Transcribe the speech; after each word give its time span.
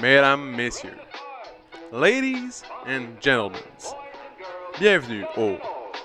mesdames, 0.00 0.56
messieurs, 0.56 0.98
ladies 1.92 2.62
and 2.86 3.20
gentlemen, 3.20 3.60
bienvenue 4.78 5.26
au 5.36 5.58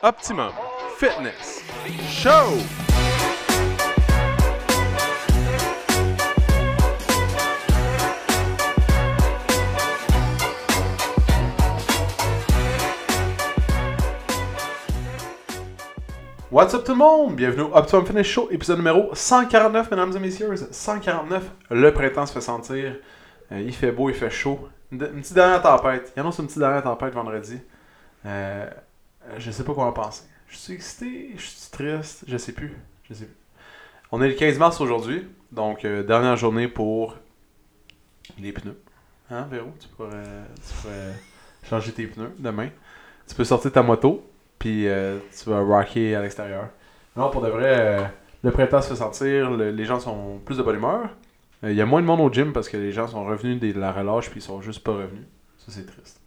Optimum 0.04 0.52
Fitness 0.98 1.64
Show! 2.10 2.58
What's 16.52 16.74
up 16.74 16.86
tout 16.86 16.92
le 16.92 16.98
monde? 16.98 17.36
Bienvenue 17.36 17.64
au 17.64 17.76
Optimum 17.76 18.06
Fitness 18.06 18.28
Show, 18.28 18.50
épisode 18.52 18.78
numéro 18.78 19.14
149, 19.14 19.92
mesdames 19.92 20.14
et 20.16 20.20
messieurs. 20.20 20.54
149, 20.72 21.44
le 21.70 21.94
printemps 21.94 22.26
se 22.26 22.34
fait 22.34 22.42
sentir. 22.42 22.96
Euh, 23.52 23.62
il 23.62 23.74
fait 23.74 23.92
beau, 23.92 24.10
il 24.10 24.16
fait 24.16 24.30
chaud. 24.30 24.68
Une, 24.92 25.00
petite 25.00 25.34
dernière 25.34 25.62
tempête. 25.62 26.12
Il 26.16 26.20
annonce 26.20 26.40
une 26.40 26.46
petite 26.46 26.60
dernière 26.60 26.84
tempête 26.84 27.14
vendredi. 27.14 27.60
Euh, 28.26 28.70
je 29.38 29.52
sais 29.52 29.64
pas 29.64 29.74
quoi 29.74 29.86
en 29.86 29.92
penser. 29.92 30.24
Je 30.48 30.58
suis 30.58 30.74
excité, 30.74 31.32
je 31.36 31.42
suis 31.46 31.72
triste, 31.72 32.24
je 32.28 32.38
sais 32.38 32.52
plus. 32.52 32.74
Je 33.10 33.14
sais 33.14 33.26
plus. 33.26 33.36
On 34.12 34.22
est 34.22 34.28
le 34.28 34.34
15 34.36 34.58
mars 34.60 34.80
aujourd'hui, 34.82 35.28
donc 35.52 35.84
euh, 35.84 36.04
dernière 36.04 36.38
journée 36.38 36.68
pour 36.68 37.18
les 38.40 38.52
pneus. 38.52 38.80
Hein, 39.30 39.48
Véro? 39.50 39.74
Tu 39.80 39.88
pourrais, 39.90 40.24
changer 41.64 41.92
tes 41.92 42.06
pneus 42.08 42.32
demain. 42.38 42.70
Tu 43.28 43.36
peux 43.36 43.44
sortir 43.44 43.72
ta 43.72 43.82
moto, 43.82 44.24
puis 44.60 44.88
euh, 44.88 45.18
tu 45.38 45.50
vas 45.50 45.62
rocker 45.62 46.16
à 46.16 46.22
l'extérieur. 46.22 46.70
Non, 47.16 47.30
pour 47.32 47.42
de 47.42 47.50
vrai, 47.50 47.76
euh, 47.80 48.04
le 48.44 48.52
printemps 48.52 48.82
se 48.82 48.90
fait 48.90 48.96
sentir, 48.96 49.50
le- 49.50 49.72
les 49.72 49.86
gens 49.86 50.00
sont 50.00 50.40
plus 50.46 50.58
de 50.58 50.64
bonne 50.64 50.76
humeur. 50.76 51.10
Euh, 51.64 51.72
Il 51.72 51.78
y 51.78 51.82
a 51.82 51.86
moins 51.86 52.02
de 52.02 52.08
monde 52.08 52.20
au 52.20 52.32
gym 52.32 52.54
parce 52.54 52.70
que 52.70 52.78
les 52.78 52.92
gens 52.92 53.08
sont 53.08 53.26
revenus 53.26 53.60
de 53.60 53.80
la 53.80 53.92
relâche 53.92 54.30
puis 54.30 54.40
ils 54.40 54.44
sont 54.44 54.62
juste 54.62 54.84
pas 54.84 54.94
revenus. 54.94 55.26
Ça, 55.58 55.72
c'est 55.72 55.86
triste. 55.86 56.22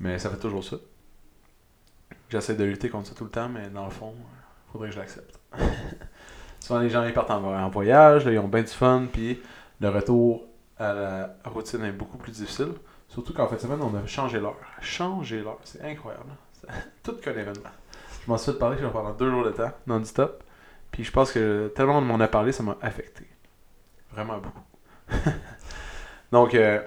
Mais 0.00 0.18
ça 0.18 0.30
fait 0.30 0.38
toujours 0.38 0.64
ça. 0.64 0.76
J'essaie 2.30 2.54
de 2.54 2.64
lutter 2.64 2.88
contre 2.88 3.08
ça 3.08 3.14
tout 3.14 3.24
le 3.24 3.30
temps, 3.30 3.48
mais 3.48 3.68
dans 3.70 3.84
le 3.84 3.90
fond, 3.90 4.14
il 4.16 4.72
faudrait 4.72 4.88
que 4.88 4.94
je 4.94 5.00
l'accepte. 5.00 5.38
Souvent, 6.60 6.80
les 6.80 6.88
gens 6.88 7.04
ils 7.04 7.12
partent 7.12 7.30
en, 7.30 7.68
voyage, 7.68 8.24
là, 8.24 8.32
ils 8.32 8.38
ont 8.38 8.48
bien 8.48 8.62
du 8.62 8.68
fun, 8.68 9.06
puis 9.12 9.40
le 9.80 9.88
retour 9.90 10.44
à 10.78 10.94
la 10.94 11.36
routine 11.44 11.84
est 11.84 11.92
beaucoup 11.92 12.16
plus 12.16 12.32
difficile. 12.32 12.72
Surtout 13.08 13.34
qu'en 13.34 13.46
fait, 13.46 13.58
semaine, 13.58 13.80
on 13.82 13.94
a 13.94 14.06
changé 14.06 14.40
l'heure. 14.40 14.56
Changé 14.80 15.42
l'heure, 15.42 15.60
c'est 15.62 15.82
incroyable. 15.82 16.30
C'est 16.52 16.68
tout 17.02 17.16
qu'un 17.20 17.32
événement. 17.32 17.70
Je 18.24 18.30
m'en 18.30 18.38
suis 18.38 18.52
fait 18.52 18.58
parler 18.58 18.78
pendant 18.90 19.12
deux 19.12 19.30
jours 19.30 19.44
de 19.44 19.50
temps, 19.50 19.70
non-stop. 19.86 20.42
Puis 20.90 21.04
je 21.04 21.12
pense 21.12 21.30
que 21.30 21.70
tellement 21.76 21.98
on 21.98 22.00
m'en 22.00 22.18
a 22.20 22.28
parlé, 22.28 22.52
ça 22.52 22.62
m'a 22.62 22.76
affecté. 22.80 23.26
Vraiment 24.14 24.38
beaucoup. 24.38 24.62
Donc, 26.32 26.54
euh, 26.54 26.80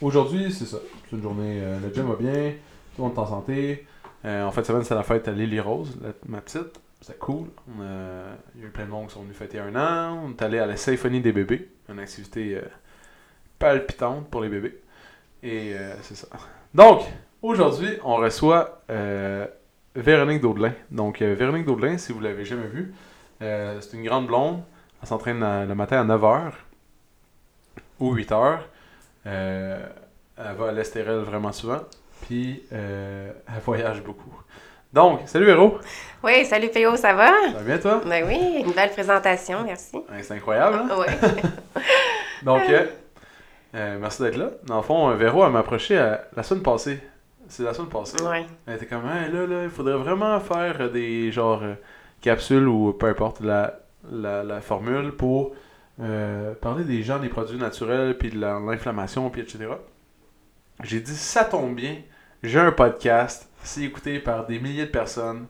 aujourd'hui, 0.00 0.50
c'est 0.52 0.64
ça. 0.64 0.78
C'est 1.04 1.16
une 1.16 1.22
journée, 1.22 1.60
euh, 1.62 1.78
le 1.80 1.92
gym 1.92 2.08
va 2.08 2.16
bien, 2.16 2.52
tout 2.96 3.02
le 3.02 3.08
monde 3.08 3.14
est 3.14 3.20
en 3.20 3.26
santé. 3.26 3.86
Euh, 4.24 4.44
en 4.44 4.50
fait, 4.50 4.64
semaine, 4.64 4.84
c'est 4.84 4.94
la 4.94 5.02
fête 5.02 5.28
à 5.28 5.32
Lily 5.32 5.60
Rose, 5.60 5.98
ma 6.26 6.40
petite. 6.40 6.80
C'était 7.00 7.18
cool. 7.18 7.48
Il 7.68 8.60
y 8.60 8.64
a 8.64 8.66
eu 8.66 8.70
plein 8.70 8.86
de 8.86 8.90
monde 8.90 9.06
qui 9.08 9.14
sont 9.14 9.22
venus 9.22 9.36
fêter 9.36 9.60
un 9.60 9.76
an. 9.76 10.18
On 10.24 10.30
est 10.30 10.42
allé 10.42 10.58
à 10.58 10.66
la 10.66 10.76
symphonie 10.76 11.20
des 11.20 11.30
bébés, 11.30 11.68
une 11.88 12.00
activité 12.00 12.60
palpitante 13.58 14.28
pour 14.28 14.40
les 14.40 14.48
bébés. 14.48 14.80
Et 15.44 15.76
c'est 16.02 16.16
ça. 16.16 16.26
Donc, 16.74 17.02
aujourd'hui, 17.40 17.90
on 18.02 18.16
reçoit 18.16 18.82
Véronique 19.94 20.42
Daudelin. 20.42 20.72
Donc, 20.90 21.22
Véronique 21.22 21.66
Daudelin, 21.66 21.98
si 21.98 22.12
vous 22.12 22.18
l'avez 22.18 22.44
jamais 22.44 22.66
vue, 22.66 22.92
c'est 23.38 23.92
une 23.92 24.02
grande 24.02 24.26
blonde. 24.26 24.62
Elle 25.02 25.08
s'entraîne 25.08 25.40
le 25.40 25.74
matin 25.74 26.00
à 26.00 26.16
9h 26.16 26.52
ou 28.00 28.16
8h. 28.16 28.58
Euh, 29.26 29.86
elle 30.36 30.56
va 30.56 30.68
à 30.68 30.72
l'Estérel 30.72 31.18
vraiment 31.18 31.52
souvent. 31.52 31.80
Puis, 32.22 32.62
euh, 32.72 33.32
elle 33.46 33.62
voyage 33.62 34.02
beaucoup. 34.02 34.42
Donc, 34.92 35.20
salut 35.26 35.46
Véro! 35.46 35.78
Oui, 36.24 36.44
salut 36.46 36.68
Péo, 36.68 36.96
ça 36.96 37.12
va? 37.12 37.30
Ça 37.52 37.58
va 37.58 37.62
bien 37.62 37.78
toi? 37.78 38.00
Ben 38.06 38.24
oui, 38.26 38.62
une 38.64 38.72
belle 38.72 38.90
présentation, 38.90 39.62
merci. 39.64 39.96
Ouais, 39.96 40.22
c'est 40.22 40.34
incroyable, 40.34 40.78
hein? 40.78 40.88
Oui. 40.98 41.42
Donc, 42.42 42.62
euh, 43.74 43.98
merci 44.00 44.22
d'être 44.22 44.36
là. 44.36 44.50
Dans 44.64 44.78
le 44.78 44.82
fond, 44.82 45.14
Véro, 45.14 45.44
elle 45.44 45.52
m'a 45.52 45.58
approché 45.58 45.94
la 46.34 46.42
semaine 46.42 46.62
passée. 46.62 47.00
C'est 47.48 47.62
la 47.62 47.74
semaine 47.74 47.90
passée. 47.90 48.22
Ouais. 48.22 48.46
Elle 48.66 48.76
était 48.76 48.86
comme, 48.86 49.06
Hey, 49.06 49.30
là, 49.30 49.46
là, 49.46 49.64
il 49.64 49.70
faudrait 49.70 49.96
vraiment 49.96 50.40
faire 50.40 50.90
des 50.90 51.30
genre 51.32 51.62
capsules 52.20 52.66
ou 52.66 52.92
peu 52.92 53.06
importe 53.06 53.40
la, 53.40 53.78
la, 54.10 54.42
la 54.44 54.60
formule 54.60 55.12
pour 55.12 55.52
euh, 56.00 56.54
parler 56.54 56.84
des 56.84 57.02
gens, 57.02 57.18
des 57.18 57.28
produits 57.28 57.58
naturels, 57.58 58.16
puis 58.18 58.30
de 58.30 58.38
la- 58.40 58.60
l'inflammation, 58.60 59.28
puis 59.30 59.40
etc. 59.42 59.66
J'ai 60.82 61.00
dit, 61.00 61.16
ça 61.16 61.44
tombe 61.44 61.74
bien, 61.74 61.96
j'ai 62.42 62.60
un 62.60 62.70
podcast, 62.72 63.48
c'est 63.62 63.82
écouté 63.82 64.20
par 64.20 64.46
des 64.46 64.60
milliers 64.60 64.86
de 64.86 64.90
personnes, 64.90 65.46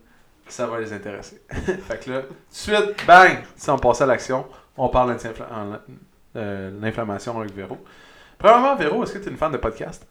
ça 0.46 0.66
va 0.66 0.80
les 0.80 0.92
intéresser. 0.92 1.42
fait 1.50 2.02
que 2.04 2.10
là, 2.10 2.22
tout 2.22 2.28
de 2.28 2.34
suite, 2.50 3.06
bang, 3.06 3.38
si 3.56 3.69
on 3.70 3.76
passe 3.78 4.00
à 4.00 4.06
l'action, 4.06 4.46
on 4.76 4.88
parle 4.88 5.10
en- 5.50 5.78
euh, 6.36 6.70
l'inflammation 6.80 7.38
avec 7.38 7.52
Véro. 7.54 7.76
Premièrement, 8.38 8.76
Véro, 8.76 9.02
est-ce 9.02 9.14
que 9.14 9.19
tu 9.19 9.28
es 9.28 9.30
une 9.30 9.36
fan 9.36 9.52
de 9.52 9.56
podcast? 9.58 10.06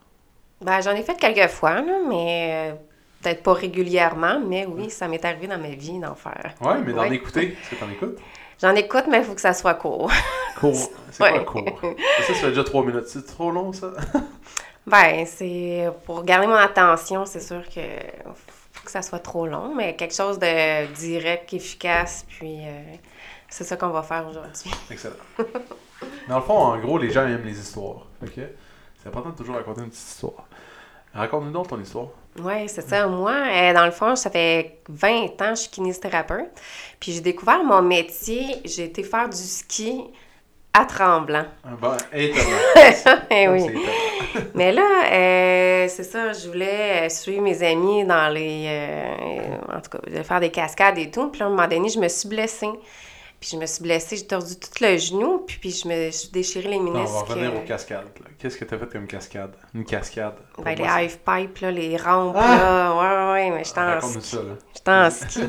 Ben, 0.62 0.82
j'en 0.82 0.92
ai 0.92 1.02
fait 1.04 1.16
quelques 1.16 1.50
fois, 1.50 1.82
là, 1.82 1.98
mais 2.08 2.72
euh, 2.72 2.76
peut-être 3.24 3.42
pas 3.42 3.54
régulièrement, 3.54 4.40
mais 4.40 4.66
oui, 4.68 4.90
ça 4.90 5.08
m'est 5.08 5.24
arrivé 5.24 5.48
dans 5.48 5.58
ma 5.60 5.70
vie 5.70 5.98
d'en 6.00 6.14
faire. 6.16 6.54
Ouais, 6.62 6.80
mais 6.86 6.94
d'en 6.94 7.02
Ouais. 7.02 7.16
écouter, 7.16 7.54
est-ce 7.60 7.72
que 7.72 7.76
t'en 7.80 7.90
écoutes? 7.90 8.18
J'en 8.62 8.74
écoute, 8.76 9.04
mais 9.10 9.20
il 9.20 9.24
faut 9.24 9.36
que 9.36 9.42
ça 9.42 9.54
soit 9.54 9.76
court. 9.76 10.12
Court. 10.60 10.74
C'est 11.12 11.22
Ouais. 11.24 11.46
quoi 11.46 11.62
court? 11.64 11.80
Ça, 12.18 12.24
ça 12.28 12.34
fait 12.34 12.48
déjà 12.50 12.64
trois 12.64 12.84
minutes. 12.84 13.06
C'est 13.08 13.26
trop 13.26 13.52
long, 13.52 13.72
ça? 13.74 13.92
Ben, 14.88 15.26
c'est 15.26 15.90
pour 16.06 16.24
garder 16.24 16.48
mon 16.48 16.54
attention, 16.56 17.26
c'est 17.26 17.42
sûr 17.42 17.62
que 17.68 17.82
faut 18.72 18.86
que 18.86 18.90
ça 18.92 19.02
soit 19.02 19.20
trop 19.20 19.46
long, 19.46 19.76
mais 19.76 19.98
quelque 19.98 20.16
chose 20.16 20.40
de 20.40 20.86
direct, 20.94 21.54
efficace, 21.54 22.26
puis 22.30 22.60
euh, 22.62 22.96
c'est 23.50 23.66
ça 23.66 23.76
qu'on 23.76 23.90
va 23.90 24.02
faire 24.02 24.26
aujourd'hui. 24.30 24.72
Excellent. 24.90 25.16
Dans 26.30 26.38
le 26.38 26.42
fond, 26.42 26.58
en 26.58 26.78
gros, 26.78 26.98
les 26.98 27.12
gens 27.12 27.28
aiment 27.28 27.44
les 27.44 27.60
histoires. 27.60 28.08
OK? 28.24 28.32
C'est 29.04 29.10
important 29.10 29.32
de 29.32 29.36
toujours 29.36 29.56
raconter 29.56 29.82
une 29.82 29.90
petite 29.90 30.08
histoire. 30.08 30.46
Raconte-nous 31.14 31.52
donc 31.52 31.68
ton 31.68 31.82
histoire. 31.82 32.08
Oui, 32.44 32.68
c'est 32.68 32.88
ça. 32.88 33.08
Moi, 33.08 33.34
euh, 33.34 33.74
dans 33.74 33.86
le 33.86 33.92
fond, 33.92 34.16
ça 34.16 34.30
fait 34.30 34.80
20 34.90 35.26
ans 35.42 35.50
que 35.50 35.50
je 35.52 35.62
suis 35.62 35.70
kinésithérapeute. 35.70 36.52
Puis 37.00 37.14
j'ai 37.14 37.22
découvert 37.22 37.64
mon 37.64 37.82
métier. 37.82 38.58
J'ai 38.66 38.86
été 38.86 39.04
faire 39.04 39.30
du 39.30 39.38
ski 39.38 40.04
à 40.74 40.86
Tremblant. 40.86 41.46
Ah, 41.64 41.70
ben, 41.82 41.98
étonnant. 42.14 43.22
Eh 43.32 43.48
oui. 43.48 43.68
Mais 44.56 44.72
là, 44.72 45.06
euh, 45.12 45.88
c'est 45.88 46.04
ça, 46.04 46.34
je 46.34 46.48
voulais 46.48 47.06
euh, 47.06 47.10
suivre 47.10 47.42
mes 47.42 47.64
amis 47.64 48.04
dans 48.04 48.32
les... 48.32 48.66
euh, 48.68 49.76
en 49.76 49.82
tout 49.82 49.98
cas, 49.98 50.24
faire 50.24 50.40
des 50.40 50.52
cascades 50.52 50.98
et 50.98 51.10
tout. 51.10 51.30
Puis 51.30 51.40
là, 51.40 51.46
à 51.46 51.50
un 51.50 51.52
moment 51.52 51.68
donné, 51.68 51.90
je 51.90 52.00
me 52.00 52.08
suis 52.08 52.30
blessée. 52.30 52.70
Puis 53.40 53.50
je 53.54 53.58
me 53.58 53.66
suis 53.68 53.84
blessée, 53.84 54.18
j'ai 54.18 54.28
tordu 54.28 54.56
tout 54.56 54.70
le 54.84 54.98
genou, 54.98 55.40
puis, 55.46 55.58
puis 55.60 55.72
je 55.72 55.88
me 55.88 56.12
suis 56.12 56.30
déchiré 56.30 56.70
les 56.70 56.80
Attends, 56.80 56.84
ménisques. 56.94 57.12
on 57.12 57.14
va 57.14 57.22
revenir 57.22 57.54
euh, 57.54 57.58
aux 57.60 57.62
cascades. 57.66 58.08
Qu'est-ce 58.40 58.58
que 58.58 58.66
t'as 58.66 58.78
fait 58.78 58.88
comme 58.92 59.08
cascade? 59.08 59.56
Une 59.74 59.86
cascade? 59.86 60.36
Ben, 60.58 60.76
les 60.76 60.86
hive 61.06 61.20
pipes, 61.20 61.60
là, 61.60 61.72
les 61.72 61.98
rampes, 61.98 62.36
Ah! 62.40 62.48
là. 62.48 62.96
Ouais, 62.96 63.34
ouais, 63.38 63.52
ouais, 63.52 63.58
mais 63.58 63.64
j'étais 63.64 63.80
en 63.80 64.02
ski. 64.02 64.38
J'étais 64.74 64.92
en 64.92 65.10
ski. 65.12 65.40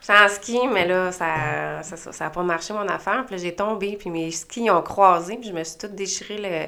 J'étais 0.00 0.12
en 0.18 0.28
ski, 0.28 0.58
mais 0.68 0.86
là, 0.86 1.12
ça 1.12 1.82
ça, 1.82 1.96
ça, 1.96 2.12
ça 2.12 2.26
a 2.26 2.30
pas 2.30 2.42
marché 2.42 2.72
mon 2.74 2.86
affaire. 2.88 3.24
Puis 3.26 3.36
là, 3.36 3.42
j'ai 3.42 3.54
tombé, 3.54 3.96
puis 3.98 4.10
mes 4.10 4.30
skis 4.30 4.70
ont 4.70 4.82
croisé, 4.82 5.36
puis 5.36 5.48
je 5.48 5.54
me 5.54 5.64
suis 5.64 5.78
tout 5.78 5.88
déchiré 5.88 6.36
le, 6.38 6.66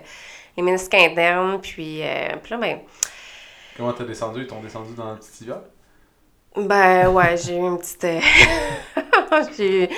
les 0.57 0.63
ménisques 0.63 0.95
internes. 0.95 1.61
Puis, 1.61 2.03
euh, 2.03 2.37
puis 2.43 2.53
là, 2.53 2.57
ben, 2.59 2.79
Comment 3.77 3.93
t'as 3.93 4.05
descendu? 4.05 4.41
Ils 4.43 4.47
t'ont 4.47 4.63
descendu 4.63 4.95
dans 4.95 5.11
la 5.11 5.17
petite 5.17 5.41
hiver? 5.43 5.61
ben 6.57 7.09
ouais, 7.09 7.37
j'ai 7.37 7.57
eu 7.57 7.61
une 7.61 7.79
petite. 7.79 8.05
euh, 8.05 8.21
j'ai 9.57 9.85
eu- 9.85 9.89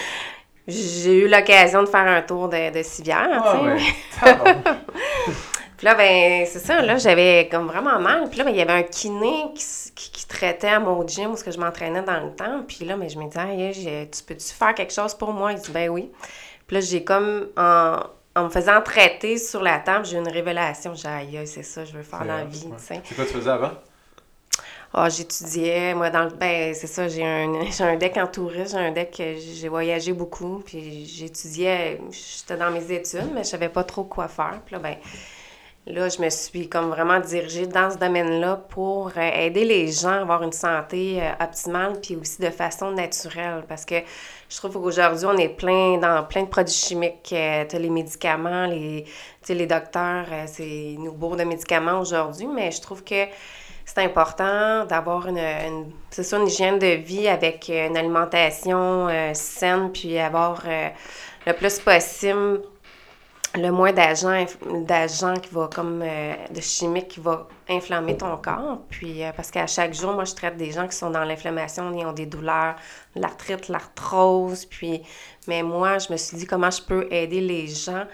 j'ai 0.66 1.18
eu 1.24 1.28
l'occasion 1.28 1.82
de 1.82 1.88
faire 1.88 2.06
un 2.06 2.22
tour 2.22 2.48
de, 2.48 2.70
de 2.76 2.82
civière, 2.82 3.28
tu 3.42 3.48
Ah 3.48 3.52
sais. 3.52 3.58
ouais. 3.58 3.80
Tabarnak. 4.20 4.78
Puis 5.76 5.86
là, 5.86 5.94
ben, 5.96 6.46
c'est 6.46 6.60
ça, 6.60 6.80
là, 6.82 6.96
j'avais 6.98 7.48
comme 7.50 7.66
vraiment 7.66 7.98
mal. 7.98 8.28
Puis 8.30 8.38
là, 8.38 8.44
ben, 8.44 8.50
il 8.50 8.56
y 8.56 8.60
avait 8.62 8.72
un 8.72 8.82
kiné 8.84 9.46
qui, 9.54 9.64
qui, 9.94 10.10
qui 10.12 10.26
traitait 10.28 10.68
à 10.68 10.78
mon 10.80 11.06
gym 11.06 11.32
où 11.32 11.36
ce 11.36 11.44
que 11.44 11.50
je 11.50 11.58
m'entraînais 11.58 12.02
dans 12.02 12.20
le 12.20 12.30
temps. 12.34 12.62
Puis 12.66 12.84
là, 12.84 12.96
ben, 12.96 13.08
je 13.10 13.18
me 13.18 13.24
disais, 13.28 14.08
tu 14.10 14.22
peux-tu 14.22 14.52
faire 14.54 14.74
quelque 14.74 14.92
chose 14.92 15.14
pour 15.14 15.32
moi? 15.32 15.52
Il 15.52 15.58
dit, 15.58 15.70
ben 15.72 15.88
oui. 15.90 16.10
Puis 16.66 16.76
là, 16.76 16.80
j'ai 16.80 17.02
comme, 17.04 17.48
en, 17.56 17.96
en 18.36 18.44
me 18.44 18.48
faisant 18.50 18.80
traiter 18.82 19.36
sur 19.36 19.62
la 19.62 19.78
table, 19.80 20.06
j'ai 20.06 20.16
eu 20.16 20.20
une 20.20 20.28
révélation. 20.28 20.94
J'ai 20.94 21.02
dit, 21.26 21.38
aïe, 21.38 21.46
c'est 21.46 21.62
ça, 21.64 21.84
je 21.84 21.92
veux 21.92 22.02
faire 22.04 22.20
C'est 22.22 22.28
dans 22.28 22.36
la 22.36 22.44
vrai, 22.44 22.50
vie, 22.50 22.66
ouais. 22.68 22.76
tu 22.78 22.84
sais. 22.84 23.00
C'est 23.04 23.14
quoi 23.16 23.24
tu 23.26 23.32
faisais 23.32 23.50
avant? 23.50 23.72
Ah, 24.96 25.08
j'étudiais, 25.08 25.92
moi, 25.92 26.08
dans 26.08 26.22
le. 26.22 26.30
Ben, 26.30 26.72
c'est 26.72 26.86
ça, 26.86 27.08
j'ai 27.08 27.24
un, 27.24 27.64
j'ai 27.70 27.82
un 27.82 27.96
deck 27.96 28.16
en 28.16 28.28
tourisme, 28.28 28.78
j'ai 28.78 28.84
un 28.84 28.92
deck, 28.92 29.20
j'ai 29.38 29.68
voyagé 29.68 30.12
beaucoup, 30.12 30.62
puis 30.64 31.04
j'étudiais, 31.06 32.00
j'étais 32.12 32.56
dans 32.56 32.70
mes 32.70 32.92
études, 32.92 33.32
mais 33.34 33.42
je 33.42 33.48
savais 33.48 33.68
pas 33.68 33.82
trop 33.82 34.04
quoi 34.04 34.28
faire. 34.28 34.60
Puis 34.64 34.76
là, 34.76 34.78
ben, 34.78 34.96
là, 35.86 36.08
je 36.08 36.22
me 36.22 36.30
suis 36.30 36.68
comme 36.68 36.90
vraiment 36.90 37.18
dirigée 37.18 37.66
dans 37.66 37.90
ce 37.90 37.98
domaine-là 37.98 38.54
pour 38.68 39.08
euh, 39.16 39.30
aider 39.34 39.64
les 39.64 39.90
gens 39.90 40.10
à 40.10 40.20
avoir 40.20 40.44
une 40.44 40.52
santé 40.52 41.20
euh, 41.20 41.44
optimale, 41.44 42.00
puis 42.00 42.14
aussi 42.14 42.40
de 42.40 42.50
façon 42.50 42.92
naturelle. 42.92 43.64
Parce 43.68 43.84
que 43.84 43.96
je 44.48 44.56
trouve 44.56 44.74
qu'aujourd'hui, 44.74 45.26
on 45.26 45.36
est 45.36 45.48
plein 45.48 45.98
dans 45.98 46.22
plein 46.22 46.44
de 46.44 46.48
produits 46.48 46.72
chimiques. 46.72 47.32
Euh, 47.32 47.64
tu 47.68 47.74
as 47.74 47.78
les 47.80 47.90
médicaments, 47.90 48.66
les, 48.66 49.04
les 49.48 49.66
docteurs, 49.66 50.26
c'est 50.46 50.94
nous 50.98 51.12
bourre 51.12 51.36
de 51.36 51.44
médicaments 51.44 52.00
aujourd'hui, 52.00 52.46
mais 52.46 52.70
je 52.70 52.80
trouve 52.80 53.02
que 53.02 53.26
c'est 53.84 53.98
important 53.98 54.84
d'avoir 54.86 55.28
une, 55.28 55.92
c'est 56.10 56.32
une 56.34 56.46
hygiène 56.46 56.78
de 56.78 56.94
vie 56.96 57.28
avec 57.28 57.68
une 57.68 57.96
alimentation 57.96 59.08
saine, 59.34 59.90
puis 59.92 60.18
avoir 60.18 60.64
le 61.46 61.52
plus 61.52 61.78
possible 61.80 62.60
le 63.56 63.70
moins 63.70 63.92
d'agents 63.92 64.46
d'agents 64.86 65.36
qui 65.36 65.50
va 65.54 65.68
comme 65.72 66.02
euh, 66.02 66.34
de 66.50 66.60
chimiques 66.60 67.08
qui 67.08 67.20
va 67.20 67.46
inflammer 67.68 68.16
ton 68.16 68.36
corps. 68.36 68.80
Puis 68.90 69.22
euh, 69.22 69.30
parce 69.34 69.50
qu'à 69.50 69.66
chaque 69.66 69.94
jour 69.94 70.12
moi 70.12 70.24
je 70.24 70.34
traite 70.34 70.56
des 70.56 70.72
gens 70.72 70.88
qui 70.88 70.96
sont 70.96 71.10
dans 71.10 71.24
l'inflammation 71.24 71.92
ils 71.96 72.04
ont 72.04 72.12
des 72.12 72.26
douleurs 72.26 72.74
l'arthrite 73.14 73.68
l'arthrose. 73.68 74.64
Puis 74.66 75.02
mais 75.46 75.62
moi 75.62 75.98
je 75.98 76.12
me 76.12 76.16
suis 76.16 76.36
dit 76.36 76.46
comment 76.46 76.70
je 76.70 76.82
peux 76.82 77.06
aider 77.12 77.40
les 77.40 77.68
gens. 77.68 78.04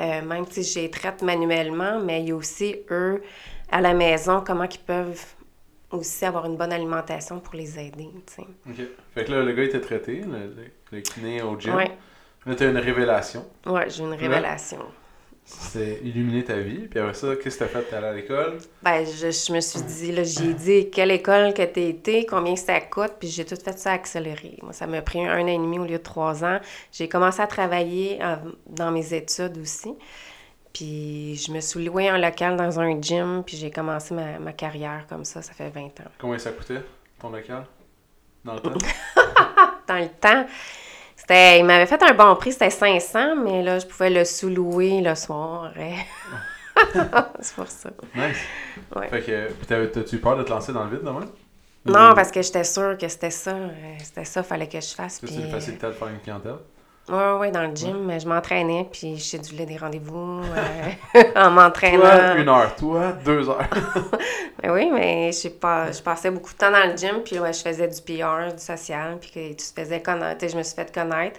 Euh, 0.00 0.22
même 0.22 0.44
si 0.50 0.64
je 0.64 0.80
les 0.80 0.90
traite 0.90 1.22
manuellement 1.22 2.00
mais 2.00 2.20
il 2.22 2.28
y 2.28 2.32
a 2.32 2.36
aussi 2.36 2.76
eux 2.90 3.22
à 3.74 3.80
la 3.80 3.92
maison 3.92 4.40
comment 4.40 4.68
ils 4.72 4.78
peuvent 4.78 5.34
aussi 5.90 6.24
avoir 6.24 6.46
une 6.46 6.56
bonne 6.56 6.72
alimentation 6.72 7.40
pour 7.40 7.54
les 7.56 7.76
aider. 7.76 8.08
OK. 8.14 8.76
Fait 9.14 9.24
que 9.24 9.32
là 9.32 9.42
le 9.42 9.52
gars 9.52 9.64
était 9.64 9.80
traité 9.80 10.20
le, 10.20 10.70
le, 10.92 11.00
kiné 11.00 11.42
au 11.42 11.58
gym. 11.58 11.74
Là, 12.46 12.54
tu 12.54 12.62
as 12.62 12.68
une 12.68 12.78
révélation. 12.78 13.44
Ouais, 13.66 13.90
j'ai 13.90 14.04
une 14.04 14.14
révélation. 14.14 14.78
C'est 15.44 16.00
illuminer 16.04 16.44
ta 16.44 16.56
vie. 16.56 16.86
Puis 16.88 17.00
après 17.00 17.14
ça, 17.14 17.34
qu'est-ce 17.36 17.58
que 17.58 17.64
tu 17.64 17.70
as 17.76 17.80
fait? 17.80 17.82
T'es 17.88 17.96
allé 17.96 18.06
à 18.06 18.12
l'école? 18.12 18.58
Ben, 18.82 19.04
je, 19.04 19.30
je, 19.30 19.52
me 19.52 19.60
suis 19.60 19.82
dit, 19.82 20.12
là, 20.12 20.22
j'ai 20.22 20.54
dit 20.54 20.90
quelle 20.90 21.10
école 21.10 21.52
que 21.52 21.62
tu 21.62 21.80
été, 21.80 22.26
combien 22.26 22.56
ça 22.56 22.80
coûte, 22.80 23.14
puis 23.18 23.28
j'ai 23.28 23.44
tout 23.44 23.56
fait 23.56 23.78
ça 23.78 23.92
accéléré. 23.92 24.58
Moi, 24.62 24.72
ça 24.72 24.86
m'a 24.86 25.02
pris 25.02 25.26
un 25.26 25.42
an 25.42 25.46
et 25.46 25.58
demi 25.58 25.78
au 25.78 25.84
lieu 25.84 25.98
de 25.98 26.02
trois 26.02 26.44
ans. 26.44 26.60
J'ai 26.92 27.08
commencé 27.08 27.40
à 27.40 27.46
travailler 27.46 28.22
euh, 28.22 28.36
dans 28.68 28.90
mes 28.90 29.14
études 29.14 29.58
aussi. 29.58 29.94
Puis 30.74 31.36
je 31.36 31.52
me 31.52 31.60
suis 31.60 31.84
loué 31.84 32.08
un 32.08 32.18
local 32.18 32.56
dans 32.56 32.80
un 32.80 33.00
gym, 33.00 33.44
puis 33.46 33.56
j'ai 33.56 33.70
commencé 33.70 34.12
ma, 34.12 34.40
ma, 34.40 34.52
carrière 34.52 35.06
comme 35.08 35.24
ça, 35.24 35.40
ça 35.40 35.52
fait 35.52 35.70
20 35.70 35.82
ans. 35.82 36.10
Combien 36.18 36.36
ça 36.36 36.50
coûtait, 36.50 36.82
ton 37.20 37.30
local? 37.30 37.64
Dans 38.44 38.54
le 38.54 38.60
temps? 38.60 38.70
dans 39.88 39.98
le 39.98 40.08
temps? 40.08 40.46
il 41.30 41.64
m'avait 41.64 41.86
fait 41.86 42.02
un 42.02 42.12
bon 42.12 42.34
prix, 42.34 42.52
c'était 42.52 42.70
500, 42.70 43.36
mais 43.36 43.62
là, 43.62 43.78
je 43.78 43.86
pouvais 43.86 44.10
le 44.10 44.24
sous-louer 44.24 45.00
le 45.00 45.14
soir. 45.14 45.72
c'est 47.40 47.54
pour 47.54 47.68
ça. 47.68 47.90
Nice. 48.14 48.36
Ouais. 48.96 49.08
Fait 49.08 49.22
que, 49.22 49.84
t'as-tu 49.86 50.18
peur 50.18 50.36
de 50.36 50.42
te 50.42 50.50
lancer 50.50 50.72
dans 50.72 50.84
le 50.84 50.90
vide 50.90 51.04
demain? 51.04 51.24
Non, 51.86 52.14
parce 52.14 52.32
que 52.32 52.42
j'étais 52.42 52.64
sûre 52.64 52.98
que 52.98 53.06
c'était 53.06 53.30
ça. 53.30 53.54
C'était 54.02 54.24
ça, 54.24 54.42
fallait 54.42 54.68
que 54.68 54.80
je 54.80 54.94
fasse. 54.94 55.20
C'est 55.24 55.34
une 55.34 55.50
facilité 55.50 55.86
de 55.86 55.92
faire 55.92 56.08
une 56.08 56.18
clientèle? 56.18 56.56
Oui, 57.08 57.22
oui, 57.38 57.50
dans 57.50 57.62
le 57.62 57.74
gym. 57.74 58.04
mais 58.06 58.18
Je 58.18 58.26
m'entraînais, 58.26 58.88
puis 58.90 59.16
je 59.16 59.22
cédulais 59.22 59.66
des 59.66 59.76
rendez-vous 59.76 60.40
euh, 61.14 61.22
en 61.36 61.50
m'entraînant. 61.50 62.00
Toi, 62.00 62.36
une 62.36 62.48
heure. 62.48 62.76
Toi, 62.76 63.12
deux 63.24 63.48
heures. 63.48 63.68
mais 64.62 64.70
oui, 64.70 64.90
mais 64.90 65.30
je, 65.32 65.48
pas, 65.48 65.92
je 65.92 66.00
passais 66.02 66.30
beaucoup 66.30 66.52
de 66.52 66.58
temps 66.58 66.70
dans 66.70 66.90
le 66.90 66.96
gym, 66.96 67.22
puis 67.22 67.38
ouais, 67.38 67.52
je 67.52 67.60
faisais 67.60 67.88
du 67.88 68.00
PR, 68.00 68.52
du 68.54 68.62
social, 68.62 69.18
puis 69.20 69.30
que 69.30 69.48
tu 69.50 69.56
te 69.56 69.80
faisais 69.80 70.00
connaître. 70.00 70.48
Je 70.48 70.56
me 70.56 70.62
suis 70.62 70.74
fait 70.74 70.92
connaître. 70.92 71.38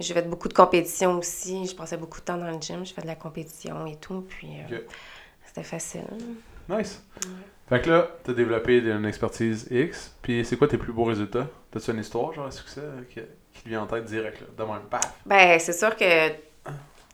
J'ai 0.00 0.14
fait 0.14 0.28
beaucoup 0.28 0.48
de 0.48 0.54
compétitions 0.54 1.18
aussi. 1.18 1.66
Je 1.66 1.76
passais 1.76 1.98
beaucoup 1.98 2.20
de 2.20 2.24
temps 2.24 2.38
dans 2.38 2.50
le 2.50 2.60
gym. 2.60 2.84
Je 2.84 2.94
fais 2.94 3.02
de 3.02 3.06
la 3.06 3.14
compétition 3.14 3.86
et 3.86 3.96
tout, 3.96 4.24
puis 4.28 4.48
euh, 4.70 4.78
c'était 5.44 5.62
facile. 5.62 6.06
Nice. 6.68 7.02
Fait 7.68 7.80
que 7.80 7.90
là, 7.90 8.08
tu 8.24 8.30
as 8.30 8.34
développé 8.34 8.78
une 8.78 9.04
expertise 9.04 9.68
X, 9.70 10.16
puis 10.22 10.44
c'est 10.44 10.56
quoi 10.56 10.66
tes 10.66 10.78
plus 10.78 10.92
beaux 10.92 11.04
résultats? 11.04 11.46
T'as-tu 11.70 11.90
une 11.90 12.00
histoire, 12.00 12.32
genre, 12.32 12.46
un 12.46 12.50
succès? 12.50 12.82
Qui 13.54 13.68
vient 13.68 13.82
en 13.82 13.86
tête 13.86 14.04
direct, 14.04 14.40
là, 14.40 14.46
de. 14.64 14.70
Ben, 15.26 15.58
c'est 15.58 15.72
sûr 15.72 15.96
que, 15.96 16.28
tu 16.28 16.34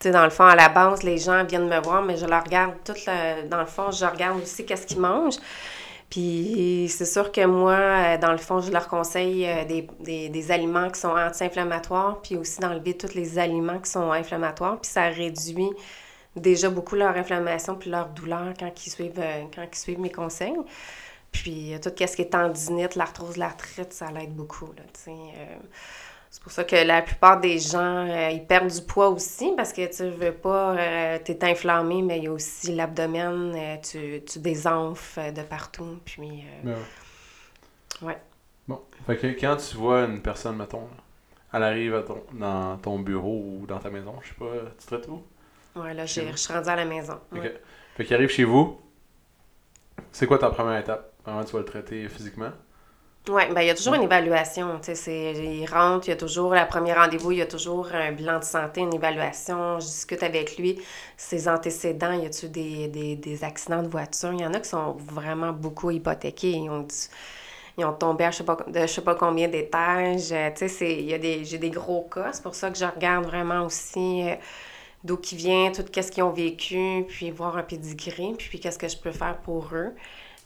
sais, 0.01 0.11
dans 0.11 0.25
le 0.25 0.31
fond, 0.31 0.45
à 0.45 0.57
la 0.57 0.69
base, 0.69 1.03
les 1.03 1.19
gens 1.19 1.45
viennent 1.45 1.69
me 1.69 1.81
voir, 1.81 2.03
mais 2.03 2.17
je 2.17 2.27
leur 2.27 2.43
regarde 2.43 2.75
tout 2.85 2.95
le, 3.07 3.47
dans 3.49 3.61
le 3.61 3.67
fond, 3.67 3.91
je 3.91 4.05
regarde 4.05 4.41
aussi 4.41 4.65
qu'est-ce 4.67 4.87
qu'ils 4.87 5.01
mangent. 5.01 5.39
Puis 6.11 6.89
c'est 6.89 7.07
sûr 7.07 7.31
que 7.31 7.47
moi, 7.47 7.75
euh, 7.75 8.19
dans 8.19 8.33
le 8.33 8.39
fond, 8.39 8.61
je 8.61 8.73
leur 8.73 8.89
conseille 8.89 9.47
euh, 9.47 9.65
des, 9.65 9.87
des, 10.01 10.29
des 10.29 10.51
aliments 10.51 10.91
qui 10.91 10.99
sont 10.99 11.17
anti-inflammatoires, 11.17 12.21
puis 12.21 12.37
aussi 12.37 12.59
d'enlever 12.59 12.97
tous 12.97 13.15
les 13.15 13.39
aliments 13.39 13.79
qui 13.79 13.91
sont 13.91 14.11
inflammatoires, 14.11 14.81
puis 14.81 14.91
ça 14.91 15.05
réduit 15.05 15.71
déjà 16.35 16.69
beaucoup 16.69 16.97
leur 16.97 17.17
inflammation 17.17 17.77
puis 17.77 17.91
leur 17.91 18.09
douleur 18.09 18.55
quand 18.59 18.71
ils 18.87 18.91
suivent, 18.91 19.13
euh, 19.19 19.45
quand 19.55 19.63
ils 19.73 19.79
suivent 19.79 20.01
mes 20.01 20.11
conseils. 20.11 20.57
Puis 21.31 21.75
tout 21.81 21.91
ce 21.97 22.17
qui 22.17 22.23
est 22.23 22.31
tendinite, 22.31 22.97
l'arthrose, 22.97 23.37
l'arthrite, 23.37 23.93
ça 23.93 24.11
l'aide 24.11 24.35
beaucoup, 24.35 24.67
là, 24.77 24.83
tu 24.93 25.13
sais. 25.13 25.13
C'est 26.31 26.41
pour 26.44 26.53
ça 26.53 26.62
que 26.62 26.77
la 26.77 27.03
plupart 27.03 27.41
des 27.41 27.59
gens, 27.59 28.06
euh, 28.06 28.31
ils 28.31 28.47
perdent 28.47 28.71
du 28.71 28.82
poids 28.82 29.09
aussi 29.09 29.53
parce 29.56 29.73
que 29.73 29.93
tu 29.93 30.09
veux 30.17 30.32
pas, 30.32 30.77
euh, 30.77 31.19
tu 31.25 31.32
es 31.32 31.44
inflammé, 31.44 32.03
mais 32.03 32.19
il 32.19 32.25
y 32.25 32.27
a 32.29 32.32
aussi 32.32 32.73
l'abdomen, 32.73 33.53
euh, 33.56 33.77
tu, 33.82 34.23
tu 34.25 34.38
désenfles 34.38 35.32
de 35.32 35.43
partout. 35.43 35.99
Puis, 36.05 36.44
ben 36.62 36.77
ouais. 38.03 38.17
Bon. 38.69 38.81
Fait 39.06 39.17
que 39.17 39.27
quand 39.41 39.56
tu 39.56 39.77
vois 39.77 40.05
une 40.05 40.23
personne, 40.23 40.56
mettons, 40.56 40.87
elle 41.53 41.65
arrive 41.65 41.97
à 41.97 42.03
ton, 42.03 42.23
dans 42.33 42.76
ton 42.79 43.00
bureau 43.00 43.43
ou 43.44 43.67
dans 43.67 43.81
ta 43.81 43.91
maison, 43.91 44.15
je 44.23 44.29
sais 44.29 44.35
pas, 44.38 44.71
tu 44.79 44.87
traites 44.87 45.09
où? 45.09 45.25
Ouais, 45.75 45.94
là, 45.94 46.06
je 46.06 46.21
suis 46.37 46.53
rendue 46.53 46.69
à 46.69 46.76
la 46.76 46.85
maison. 46.85 47.19
OK. 47.35 47.50
Fait 47.97 48.05
qu'il 48.05 48.15
arrive 48.15 48.31
chez 48.31 48.44
vous, 48.44 48.81
c'est 50.12 50.29
quoi 50.29 50.38
ta 50.38 50.50
première 50.50 50.79
étape? 50.79 51.12
Comment 51.25 51.44
tu 51.44 51.53
vas 51.53 51.59
le 51.59 51.65
traiter 51.65 52.09
physiquement? 52.09 52.53
Oui, 53.29 53.43
ben, 53.55 53.61
il 53.61 53.67
y 53.67 53.71
a 53.71 53.75
toujours 53.75 53.95
une 53.95 54.03
évaluation. 54.03 54.81
Il 55.07 55.67
rentre, 55.71 56.09
il 56.09 56.11
y 56.11 56.15
a 56.15 56.17
toujours, 56.17 56.55
le 56.55 56.67
premier 56.67 56.95
rendez-vous, 56.95 57.33
il 57.33 57.39
y 57.39 57.43
a 57.43 57.47
toujours 57.47 57.89
un 57.93 58.13
bilan 58.13 58.39
de 58.39 58.45
santé, 58.45 58.81
une 58.81 58.95
évaluation. 58.95 59.79
Je 59.79 59.85
discute 59.87 60.23
avec 60.23 60.57
lui, 60.57 60.81
ses 61.19 61.47
antécédents, 61.47 62.13
y 62.13 62.25
a-t-il 62.25 62.51
des, 62.51 62.89
des, 62.89 63.17
des, 63.17 63.45
accidents 63.45 63.83
de 63.83 63.89
voiture? 63.89 64.33
Il 64.33 64.41
y 64.41 64.47
en 64.47 64.55
a 64.55 64.61
qui 64.61 64.71
sont 64.71 64.93
vraiment 64.95 65.53
beaucoup 65.53 65.91
hypothéqués. 65.91 66.53
Ils 66.53 66.71
ont, 66.71 66.87
ils 67.77 67.85
ont 67.85 67.93
tombé 67.93 68.25
à 68.25 68.31
je 68.31 68.39
sais 68.39 68.45
pas, 68.45 68.57
de 68.67 68.81
je 68.81 68.87
sais 68.87 69.03
pas 69.03 69.15
combien 69.15 69.49
d'étages. 69.49 70.33
Euh, 70.33 70.51
tu 70.57 70.69
sais, 70.69 71.45
j'ai 71.45 71.59
des 71.59 71.71
gros 71.71 72.09
cas. 72.13 72.31
C'est 72.33 72.43
pour 72.43 72.55
ça 72.55 72.71
que 72.71 72.79
je 72.79 72.87
regarde 72.87 73.27
vraiment 73.27 73.67
aussi 73.67 74.23
euh, 74.23 74.35
d'où 75.05 75.17
qui 75.19 75.37
vient, 75.37 75.73
tout 75.73 75.85
qu'est-ce 75.85 76.11
qu'ils 76.11 76.23
ont 76.25 76.33
vécu, 76.33 77.05
puis 77.09 77.31
voir 77.31 77.57
un 77.59 77.63
pedigree, 77.63 78.35
puis 78.39 78.61
qu'est-ce 78.61 78.79
que 78.79 78.89
je 78.89 78.97
peux 78.97 79.13
faire 79.13 79.39
pour 79.39 79.69
eux. 79.75 79.95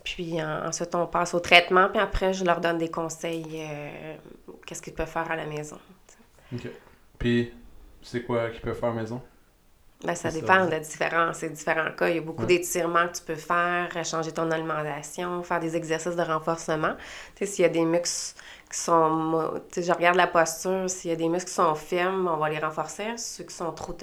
Puis 0.05 0.41
ensuite, 0.43 0.95
on 0.95 1.07
passe 1.07 1.33
au 1.33 1.41
traitement, 1.41 1.89
puis 1.89 1.99
après, 1.99 2.35
je 2.35 2.45
leur 2.45 2.61
donne 2.61 2.77
des 2.77 2.91
conseils, 2.91 3.47
euh, 3.55 4.17
qu'est-ce 4.67 4.83
qu'ils 4.83 4.93
peuvent 4.93 5.09
faire 5.09 5.31
à 5.31 5.35
la 5.35 5.47
maison. 5.47 5.79
OK. 6.53 6.69
Puis, 7.19 7.53
c'est 8.03 8.23
quoi 8.23 8.51
qu'ils 8.51 8.61
peuvent 8.61 8.79
faire 8.79 8.91
à 8.91 8.95
la 8.95 9.01
maison? 9.01 9.23
Ben, 10.05 10.15
ça 10.15 10.31
dépend 10.31 10.67
de 10.67 10.79
différents, 10.79 11.31
différents 11.31 11.91
cas. 11.97 12.11
Il 12.11 12.17
y 12.17 12.19
a 12.19 12.21
beaucoup 12.21 12.45
d'étirements 12.45 13.09
que 13.09 13.17
tu 13.17 13.23
peux 13.23 13.35
faire, 13.37 13.89
changer 14.05 14.33
ton 14.33 14.51
alimentation, 14.51 15.43
faire 15.43 15.61
des 15.61 15.77
exercices 15.77 16.17
de 16.17 16.23
renforcement. 16.23 16.95
Tu 17.35 17.47
sais, 17.47 17.53
s'il 17.53 17.63
y 17.63 17.67
a 17.67 17.71
des 17.71 17.87
muscles 17.87 18.39
qui 18.71 18.79
sont... 18.79 19.63
Tu 19.73 19.81
sais, 19.81 19.89
je 19.89 19.93
regarde 19.93 20.17
la 20.17 20.27
posture. 20.27 20.91
S'il 20.91 21.11
y 21.11 21.15
a 21.15 21.17
des 21.17 21.31
muscles 21.31 21.49
qui 21.49 21.55
sont 21.55 21.75
fermes, 21.75 22.29
on 22.29 22.37
va 22.37 22.51
les 22.51 22.59
renforcer. 22.59 23.17
Ceux 23.17 23.45
qui 23.45 23.55
sont 23.55 23.73
trop 23.73 23.97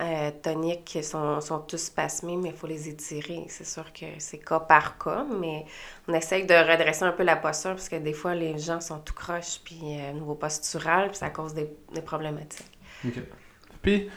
euh, 0.00 0.30
toniques 0.42 0.98
sont, 1.02 1.40
sont 1.40 1.60
tous 1.60 1.76
spasmés, 1.78 2.36
mais 2.36 2.48
il 2.48 2.54
faut 2.54 2.66
les 2.66 2.88
étirer. 2.88 3.44
C'est 3.48 3.66
sûr 3.66 3.92
que 3.92 4.06
c'est 4.18 4.38
cas 4.38 4.58
par 4.58 4.98
cas, 4.98 5.24
mais 5.40 5.64
on 6.08 6.14
essaye 6.14 6.46
de 6.46 6.54
redresser 6.54 7.04
un 7.04 7.12
peu 7.12 7.22
la 7.22 7.36
posture 7.36 7.70
parce 7.70 7.88
que 7.88 7.96
des 7.96 8.12
fois, 8.12 8.34
les 8.34 8.58
gens 8.58 8.80
sont 8.80 8.98
tout 8.98 9.14
croches, 9.14 9.60
puis 9.64 9.80
euh, 9.84 10.12
nouveau 10.12 10.34
postural, 10.34 11.08
puis 11.10 11.18
ça 11.18 11.30
cause 11.30 11.54
des, 11.54 11.68
problématiques. 12.04 12.78
Puis, 13.82 14.10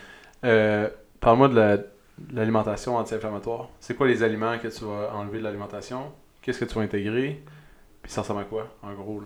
euh, 0.44 0.90
parle-moi 1.20 1.50
de 1.50 1.86
l'alimentation 2.34 2.96
anti-inflammatoire. 2.98 3.70
C'est 3.80 3.96
quoi 3.96 4.08
les 4.08 4.24
aliments 4.24 4.58
que 4.58 4.70
tu 4.70 4.84
vas 4.84 5.14
enlever 5.14 5.38
de 5.40 5.44
l'alimentation? 5.44 6.12
Qu'est-ce 6.42 6.60
que 6.60 6.66
tu 6.66 6.74
vas 6.74 6.82
intégrer? 6.82 7.44
Puis 8.02 8.12
ça 8.12 8.22
ressemble 8.22 8.42
à 8.42 8.46
quoi, 8.46 8.68
en 8.82 8.94
gros? 8.94 9.22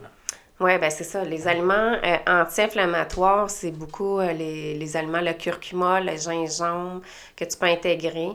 Oui, 0.62 0.78
ben 0.78 0.92
c'est 0.92 1.04
ça. 1.04 1.24
Les 1.24 1.48
aliments 1.48 1.98
euh, 2.04 2.18
anti-inflammatoires, 2.28 3.50
c'est 3.50 3.72
beaucoup 3.72 4.20
euh, 4.20 4.32
les, 4.32 4.76
les, 4.76 4.96
aliments, 4.96 5.20
le 5.20 5.34
curcuma, 5.34 6.00
le 6.00 6.16
gingembre 6.16 7.02
que 7.36 7.46
tu 7.46 7.58
peux 7.58 7.66
intégrer. 7.66 8.30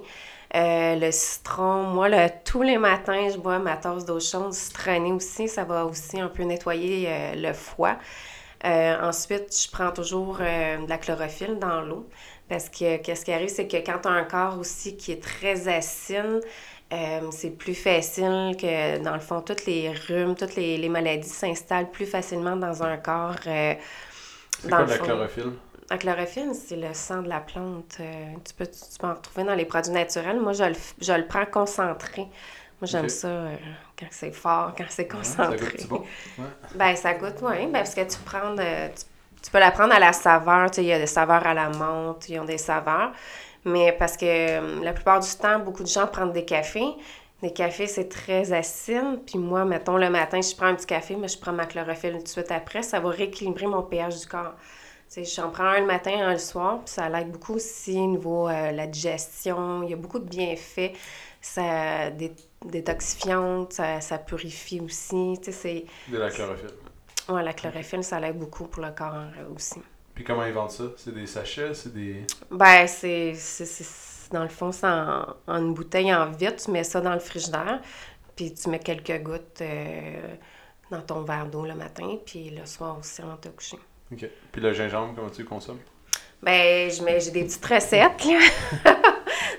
Euh, 0.57 0.97
le 0.97 1.13
citron, 1.13 1.85
moi, 1.85 2.09
le, 2.09 2.27
tous 2.45 2.63
les 2.63 2.79
matins, 2.79 3.29
je 3.33 3.39
bois 3.39 3.61
ma 3.61 3.77
tasse 3.77 4.05
d'eau 4.05 4.19
chaude 4.19 4.53
citronnée 4.53 5.13
aussi. 5.13 5.47
Ça 5.47 5.63
va 5.63 5.85
aussi 5.85 6.19
un 6.19 6.27
peu 6.27 6.43
nettoyer 6.43 7.09
le 7.37 7.53
foie. 7.53 7.97
ensuite, 8.65 9.57
je 9.57 9.71
prends 9.71 9.93
toujours 9.93 10.39
de 10.39 10.89
la 10.89 10.99
chlorophylle 10.99 11.61
dans 11.61 11.81
l'eau. 11.81 12.09
Parce 12.49 12.69
que 12.69 12.97
qu'est-ce 12.99 13.25
qui 13.25 13.33
arrive, 13.33 13.49
c'est 13.49 13.69
que 13.69 13.77
quand 13.77 14.01
tu 14.03 14.09
as 14.09 14.13
un 14.13 14.25
corps 14.25 14.59
aussi 14.59 14.97
qui 14.97 15.13
est 15.13 15.23
très 15.23 15.69
acide, 15.69 16.41
euh, 16.93 17.31
c'est 17.33 17.51
plus 17.51 17.75
facile 17.75 18.57
que, 18.61 18.99
dans 18.99 19.15
le 19.15 19.21
fond, 19.21 19.41
toutes 19.41 19.67
les 19.67 19.91
rhumes, 19.91 20.35
toutes 20.37 20.55
les, 20.57 20.89
maladies 20.89 21.29
s'installent 21.29 21.91
plus 21.91 22.07
facilement 22.07 22.57
dans 22.57 22.83
un 22.83 22.97
corps. 22.97 23.35
Euh, 23.47 23.75
c'est 24.61 24.69
quoi 24.73 24.87
la 24.87 24.99
chlorophylle? 24.99 25.53
la 25.91 25.99
chlorophylle, 25.99 26.55
c'est 26.55 26.77
le 26.77 26.93
sang 26.95 27.23
de 27.23 27.29
la 27.29 27.41
plante. 27.41 27.97
Euh, 28.01 28.35
tu, 28.45 28.55
peux, 28.55 28.67
tu 28.67 28.99
peux 28.99 29.07
en 29.07 29.15
retrouver 29.15 29.45
dans 29.45 29.55
les 29.55 29.65
produits 29.65 29.93
naturels. 29.93 30.41
Moi, 30.41 30.53
je 30.53 30.65
le, 30.65 30.75
je 31.01 31.13
le 31.13 31.27
prends 31.27 31.47
concentré. 31.47 32.23
Moi, 32.23 32.83
j'aime 32.89 33.09
ça 33.09 33.29
quand 33.99 34.07
c'est 34.11 34.33
fort, 34.33 34.75
quand 34.77 34.85
c'est 34.89 35.13
Ouais, 35.13 35.25
ça 35.25 35.47
concentré. 35.47 35.57
goûte 35.57 35.89
bon? 35.89 36.05
Ouais. 36.39 36.45
Ben, 36.75 36.97
ça 36.97 37.15
goûte, 37.15 37.37
oui. 37.43 37.67
Ben, 37.67 37.73
parce 37.73 37.95
que 37.95 38.03
tu 38.03 38.19
prends 38.25 38.55
de- 38.55 38.89
tu, 38.89 39.05
tu 39.43 39.51
peux 39.51 39.59
la 39.61 39.71
prendre 39.71 39.95
à 39.95 39.99
la 40.01 40.13
saveur. 40.13 40.71
Tu 40.71 40.77
sais, 40.77 40.83
il 40.85 40.89
y 40.89 40.93
a 40.93 40.99
des 40.99 41.07
saveurs 41.07 41.47
à 41.47 41.55
la 41.55 41.69
menthe, 41.71 42.29
ils 42.29 42.39
ont 42.41 42.45
des 42.45 42.59
saveurs. 42.59 43.13
Mais 43.67 43.93
parce 43.93 44.17
que 44.17 44.25
euh, 44.25 44.83
la 44.83 44.93
plupart 44.95 45.21
du 45.21 45.29
temps, 45.29 45.59
beaucoup 45.59 45.83
de 45.83 45.89
gens 45.89 46.07
prennent 46.07 46.33
des 46.33 46.45
cafés. 46.45 46.89
Des 47.43 47.53
cafés, 47.53 47.87
c'est 47.87 48.09
très 48.09 48.53
acide. 48.53 49.21
Puis 49.27 49.39
moi, 49.39 49.65
mettons, 49.67 49.99
le 49.99 50.09
matin, 50.09 50.41
je 50.41 50.55
prends 50.57 50.67
un 50.67 50.75
petit 50.75 50.87
café, 50.87 51.17
mais 51.17 51.29
je 51.29 51.39
prends 51.39 51.53
ma 51.53 51.67
chlorophylle 51.67 52.17
tout 52.17 52.23
de 52.23 52.29
suite 52.29 52.51
après. 52.51 52.83
Ça 52.83 53.01
va 53.01 53.11
rééquilibrer 53.11 53.67
mon 53.67 53.83
pH 53.83 54.21
du 54.21 54.27
corps. 54.27 54.55
Tu 55.13 55.25
sais, 55.25 55.25
j'en 55.25 55.51
prends 55.51 55.65
un 55.65 55.81
le 55.81 55.87
matin, 55.87 56.13
un 56.29 56.33
le 56.33 56.39
soir, 56.39 56.79
puis 56.85 56.95
ça 56.95 57.09
l'aide 57.09 57.31
beaucoup 57.31 57.55
aussi 57.55 57.97
au 57.99 58.07
niveau 58.07 58.49
euh, 58.49 58.73
la 58.73 58.87
digestion. 58.87 59.83
Il 59.83 59.91
y 59.91 59.93
a 59.93 59.97
beaucoup 59.97 60.19
de 60.19 60.29
bienfaits. 60.29 60.93
Ça 61.41 62.11
dé- 62.11 62.35
détoxifiante, 62.65 63.73
ça, 63.73 64.01
ça 64.01 64.19
purifie 64.19 64.81
aussi. 64.81 65.39
De 66.09 66.19
la 66.19 66.31
chlorophylle. 66.31 66.71
Ouais, 67.29 67.43
la 67.43 67.53
chlorophylle, 67.53 68.03
ça 68.05 68.19
l'aide 68.21 68.39
beaucoup 68.39 68.65
pour 68.67 68.83
le 68.83 68.91
corps 68.93 69.13
euh, 69.15 69.55
aussi. 69.55 69.81
Puis 70.17 70.25
comment 70.25 70.45
ils 70.45 70.53
vendent 70.53 70.71
ça? 70.73 70.85
C'est 70.97 71.15
des 71.15 71.27
sachets? 71.29 71.75
C'est 71.75 71.93
des... 71.95 72.25
Ben, 72.51 72.89
c'est. 72.89 73.35
c'est- 73.35 73.65
c'est- 73.67 74.33
Dans 74.33 74.43
le 74.43 74.49
fond, 74.49 74.73
c'est 74.73 74.87
en, 74.89 75.25
en 75.47 75.59
une 75.59 75.73
bouteille 75.75 76.13
en 76.13 76.33
vitre. 76.33 76.57
Tu 76.65 76.73
mets 76.73 76.83
ça 76.83 77.01
dans 77.01 77.13
le 77.13 77.21
frigidaire, 77.21 77.81
puis 78.35 78.53
tu 78.53 78.69
mets 78.71 78.81
quelques 78.81 79.23
gouttes 79.23 79.61
euh, 79.61 80.35
dans 80.91 81.01
ton 81.03 81.23
verre 81.23 81.47
d'eau 81.47 81.65
le 81.65 81.77
matin, 81.77 82.17
puis 82.27 82.51
le 82.51 82.67
soir 82.67 82.99
aussi 82.99 83.23
avant 83.23 83.35
de 83.37 83.41
te 83.43 83.49
coucher. 83.49 83.79
OK. 84.13 84.29
Puis 84.51 84.61
le 84.61 84.73
gingembre, 84.73 85.15
comment 85.15 85.31
tu 85.31 85.43
le 85.43 85.49
consommes? 85.49 85.79
Ben, 86.43 86.91
je 86.91 87.03
mets- 87.05 87.21
j'ai 87.21 87.31
des 87.31 87.45
petites 87.45 87.65
recettes. 87.67 88.27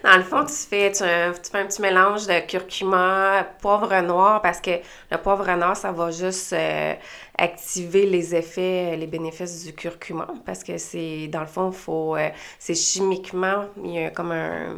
Dans 0.03 0.15
le 0.15 0.23
fond, 0.23 0.45
tu 0.45 0.53
fais, 0.53 0.91
tu, 0.91 1.03
fais 1.03 1.59
un 1.59 1.65
petit 1.65 1.81
mélange 1.81 2.27
de 2.27 2.39
curcuma, 2.45 3.45
poivre 3.61 4.01
noir, 4.01 4.41
parce 4.41 4.61
que 4.61 4.71
le 5.11 5.17
poivre 5.17 5.49
noir, 5.55 5.75
ça 5.75 5.91
va 5.91 6.11
juste 6.11 6.53
euh, 6.53 6.93
activer 7.37 8.05
les 8.05 8.35
effets, 8.35 8.95
les 8.95 9.07
bénéfices 9.07 9.65
du 9.65 9.73
curcuma, 9.73 10.27
parce 10.45 10.63
que 10.63 10.77
c'est, 10.77 11.27
dans 11.27 11.41
le 11.41 11.47
fond, 11.47 11.71
faut, 11.71 12.15
euh, 12.15 12.29
c'est 12.59 12.75
chimiquement, 12.75 13.65
il 13.83 13.91
y 13.93 14.03
a 14.05 14.09
comme 14.11 14.31
un... 14.31 14.75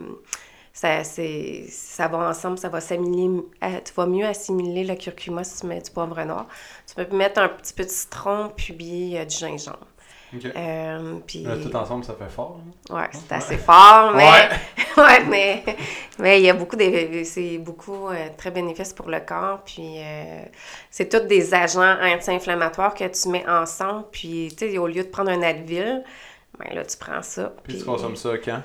Ça, 0.71 1.03
ça 1.03 2.07
va 2.07 2.29
ensemble, 2.29 2.57
ça 2.57 2.69
va 2.69 2.77
euh, 2.77 3.79
tu 3.83 3.93
vas 3.97 4.05
mieux 4.05 4.25
assimiler 4.25 4.85
le 4.85 4.95
curcuma 4.95 5.43
si 5.43 5.59
tu 5.59 5.67
mets 5.67 5.81
du 5.81 5.91
poivre 5.91 6.23
noir. 6.23 6.47
Tu 6.87 6.95
peux 6.95 7.17
mettre 7.17 7.41
un 7.41 7.49
petit 7.49 7.73
peu 7.73 7.83
de 7.83 7.89
citron, 7.89 8.49
puis 8.55 8.73
du 8.73 9.35
gingembre. 9.35 9.87
Euh, 10.55 11.19
puis... 11.25 11.43
Là, 11.43 11.57
tout 11.57 11.75
ensemble, 11.75 12.03
ça 12.03 12.13
fait 12.13 12.29
fort. 12.29 12.59
hein? 12.91 12.95
Ouais, 12.95 13.09
c'est 13.11 13.31
assez 13.33 13.57
fort, 13.57 14.13
mais 14.15 14.23
Ouais. 14.23 14.49
ouais, 14.97 15.23
mais 15.27 15.63
mais 16.19 16.39
il 16.39 16.45
y 16.45 16.49
a 16.49 16.53
beaucoup 16.53 16.75
de 16.75 17.23
c'est 17.23 17.57
beaucoup 17.57 18.09
euh, 18.09 18.27
très 18.37 18.51
bénéfice 18.51 18.93
pour 18.93 19.09
le 19.09 19.19
corps 19.21 19.61
puis 19.65 19.95
euh, 19.97 20.41
c'est 20.91 21.09
tous 21.09 21.25
des 21.27 21.53
agents 21.53 21.95
anti-inflammatoires 22.01 22.93
que 22.93 23.05
tu 23.05 23.29
mets 23.29 23.47
ensemble 23.47 24.05
puis 24.11 24.53
tu 24.57 24.69
sais 24.69 24.77
au 24.77 24.87
lieu 24.87 25.03
de 25.03 25.09
prendre 25.09 25.31
un 25.31 25.41
Advil, 25.41 26.03
ben 26.57 26.75
là 26.75 26.83
tu 26.83 26.97
prends 26.97 27.21
ça. 27.21 27.53
Puis 27.63 27.77
tu 27.79 27.85
consommes 27.85 28.15
ça 28.17 28.37
quand? 28.37 28.61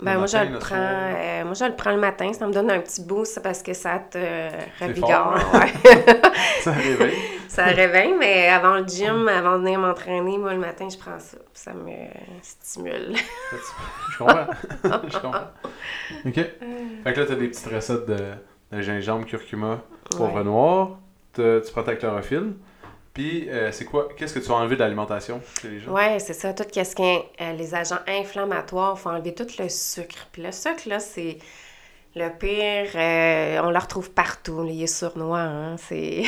Ben 0.00 0.12
le 0.12 0.18
moi 0.18 0.26
je 0.26 0.36
matin, 0.36 0.48
le 0.48 0.52
le 0.52 0.58
prends 0.58 0.76
euh, 0.76 1.44
moi 1.44 1.54
je 1.54 1.64
le 1.64 1.74
prends 1.74 1.90
le 1.92 2.00
matin, 2.00 2.32
ça 2.32 2.46
me 2.46 2.52
donne 2.52 2.70
un 2.70 2.80
petit 2.80 3.02
boost 3.02 3.40
parce 3.42 3.62
que 3.62 3.72
ça 3.72 3.98
te 3.98 4.18
euh, 4.18 4.50
revigore, 4.80 5.40
fort, 5.40 5.60
ouais. 5.60 5.72
Ça 6.60 6.72
réveille. 6.72 7.16
ça 7.48 7.64
réveille 7.64 8.14
mais 8.18 8.48
avant 8.48 8.76
le 8.76 8.86
gym, 8.86 9.26
avant 9.28 9.58
de 9.58 9.64
venir 9.64 9.78
m'entraîner, 9.80 10.38
moi 10.38 10.52
le 10.52 10.58
matin 10.60 10.88
je 10.88 10.96
prends 10.98 11.18
ça, 11.18 11.38
ça 11.52 11.72
me 11.74 11.90
stimule. 12.42 13.16
Je 14.12 14.18
comprends. 14.18 14.46
Je 14.84 15.18
comprends. 15.20 15.48
OK. 16.26 16.34
Fait 16.34 17.12
que 17.12 17.20
là, 17.20 17.26
t'as 17.26 17.34
des 17.34 17.48
petites 17.48 17.66
recettes 17.72 18.06
de, 18.06 18.16
de 18.72 18.80
gingembre, 18.82 19.26
curcuma, 19.26 19.80
poivre 20.16 20.36
Ouais. 20.36 20.44
noir. 20.44 20.98
Tu 21.34 21.42
prends 21.72 21.82
ta 21.82 21.96
chlorophylle. 21.96 22.54
Puis, 23.14 23.48
euh, 23.50 23.72
c'est 23.72 23.84
quoi? 23.84 24.08
Qu'est-ce 24.16 24.34
que 24.34 24.38
tu 24.38 24.48
vas 24.48 24.56
enlever 24.56 24.76
de 24.76 24.80
l'alimentation 24.80 25.40
chez 25.60 25.68
les 25.68 25.80
gens? 25.80 25.92
Oui, 25.92 26.20
c'est 26.20 26.34
ça. 26.34 26.52
Tout 26.54 26.62
ce 26.72 26.94
qui 26.94 27.02
est 27.02 27.24
euh, 27.40 27.52
les 27.52 27.74
agents 27.74 27.98
inflammatoires, 28.06 28.94
il 28.96 29.00
faut 29.00 29.08
enlever 29.10 29.34
tout 29.34 29.46
le 29.58 29.68
sucre. 29.68 30.28
Puis 30.30 30.42
le 30.42 30.52
sucre, 30.52 30.82
là, 30.88 31.00
c'est 31.00 31.38
le 32.14 32.28
pire. 32.38 32.90
euh, 32.94 33.60
on 33.64 33.70
le 33.70 33.78
retrouve 33.78 34.10
partout. 34.12 34.64
Il 34.68 34.82
est. 34.82 34.86
Hein? 35.40 35.76
C'est. 35.78 36.22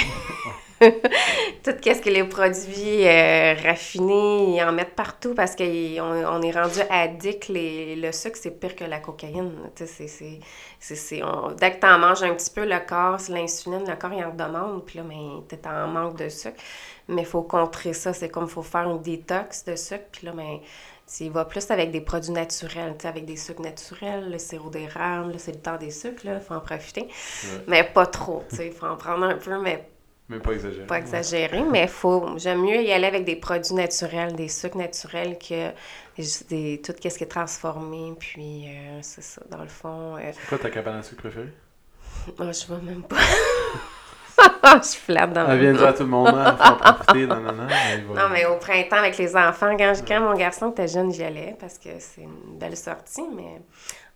tout 1.62 1.72
ce 1.84 2.00
que 2.00 2.08
les 2.10 2.24
produits 2.24 3.06
euh, 3.06 3.54
raffinés, 3.62 4.56
ils 4.56 4.62
en 4.62 4.72
mettent 4.72 4.94
partout 4.94 5.34
parce 5.34 5.54
qu'on 5.54 5.64
on 5.64 6.42
est 6.42 6.52
rendu 6.52 6.80
addict. 6.88 7.48
Les, 7.48 7.96
le 7.96 8.12
sucre, 8.12 8.38
c'est 8.40 8.58
pire 8.58 8.74
que 8.74 8.84
la 8.84 8.98
cocaïne. 8.98 9.52
C'est- 9.76 10.40
dès 11.58 11.72
que 11.72 11.80
tu 11.80 11.86
en 11.86 11.98
manges 11.98 12.22
un 12.22 12.34
petit 12.34 12.50
peu, 12.50 12.64
le 12.64 12.78
corps, 12.86 13.20
c'est 13.20 13.32
l'insuline, 13.32 13.84
le 13.88 13.96
corps, 13.96 14.12
il 14.12 14.24
en 14.24 14.34
demande. 14.34 14.84
Puis 14.86 14.98
là, 14.98 15.04
tu 15.48 15.54
es 15.54 15.66
en 15.68 15.88
manque 15.88 16.16
de 16.16 16.28
sucre. 16.28 16.56
Mais 17.08 17.22
il 17.22 17.26
faut 17.26 17.42
contrer 17.42 17.92
ça. 17.92 18.12
C'est 18.12 18.28
comme 18.30 18.44
il 18.44 18.50
faut 18.50 18.62
faire 18.62 18.88
une 18.90 19.02
détox 19.02 19.64
de 19.64 19.76
sucre. 19.76 20.04
Puis 20.12 20.26
là, 20.26 20.32
ben, 20.32 20.58
tu 21.14 21.24
y 21.24 21.28
vas 21.28 21.44
plus 21.44 21.70
avec 21.70 21.90
des 21.90 22.00
produits 22.00 22.30
naturels, 22.32 22.96
avec 23.04 23.24
des 23.26 23.36
sucres 23.36 23.62
naturels, 23.62 24.30
le 24.30 24.38
sirop 24.38 24.70
d'érable, 24.70 25.34
c'est 25.38 25.52
le 25.52 25.60
temps 25.60 25.76
des 25.76 25.90
sucres, 25.90 26.22
il 26.24 26.40
faut 26.40 26.54
en 26.54 26.60
profiter. 26.60 27.08
Mais 27.66 27.84
pas 27.84 28.06
trop, 28.06 28.44
il 28.58 28.72
faut 28.72 28.86
en 28.86 28.96
prendre 28.96 29.24
un 29.24 29.36
peu, 29.36 29.58
mais 29.60 29.89
Même 30.30 30.40
pas 30.40 30.52
exagéré. 30.52 30.86
pas 30.86 30.98
exagérer. 30.98 31.62
Mais 31.70 31.88
faut, 31.88 32.38
j'aime 32.38 32.62
mieux 32.62 32.80
y 32.82 32.92
aller 32.92 33.06
avec 33.06 33.24
des 33.24 33.34
produits 33.36 33.74
naturels, 33.74 34.34
des 34.34 34.48
sucres 34.48 34.76
naturels 34.78 35.36
que 35.38 35.70
des, 36.48 36.80
tout 36.82 36.92
ce 36.92 37.18
qui 37.18 37.24
est 37.24 37.26
transformé. 37.26 38.12
Puis, 38.18 38.66
euh, 38.68 38.98
c'est 39.02 39.22
ça, 39.24 39.42
dans 39.50 39.60
le 39.62 39.68
fond. 39.68 40.16
euh, 40.16 40.30
C'est 40.32 40.48
quoi 40.48 40.58
ta 40.58 40.70
cabane 40.70 40.98
à 40.98 41.02
sucre 41.02 41.22
préférée? 41.22 41.52
oh, 42.38 42.44
je 42.52 42.66
vois 42.66 42.78
même 42.78 43.02
pas. 43.02 43.16
je 44.82 44.96
flatte 44.96 45.32
dans 45.32 45.48
Elle 45.50 45.58
vient 45.60 45.72
de 45.72 45.78
dire 45.78 45.86
à 45.88 45.92
tout 45.92 46.04
le 46.04 46.08
monde, 46.08 46.28
hein, 46.28 46.56
faut 46.58 46.72
en 46.72 46.94
profiter, 46.94 47.26
non, 47.26 47.40
non, 47.40 47.52
non. 47.52 47.66
Non, 48.14 48.28
mais 48.30 48.46
au 48.46 48.56
printemps, 48.56 48.96
avec 48.96 49.18
les 49.18 49.36
enfants, 49.36 49.76
quand, 49.76 49.92
quand 50.06 50.20
mon 50.20 50.34
garçon 50.34 50.70
était 50.70 50.88
jeune, 50.88 51.12
j'y 51.12 51.24
allais 51.24 51.56
parce 51.58 51.76
que 51.78 51.90
c'est 51.98 52.22
une 52.22 52.56
belle 52.58 52.76
sortie, 52.76 53.24
mais 53.34 53.60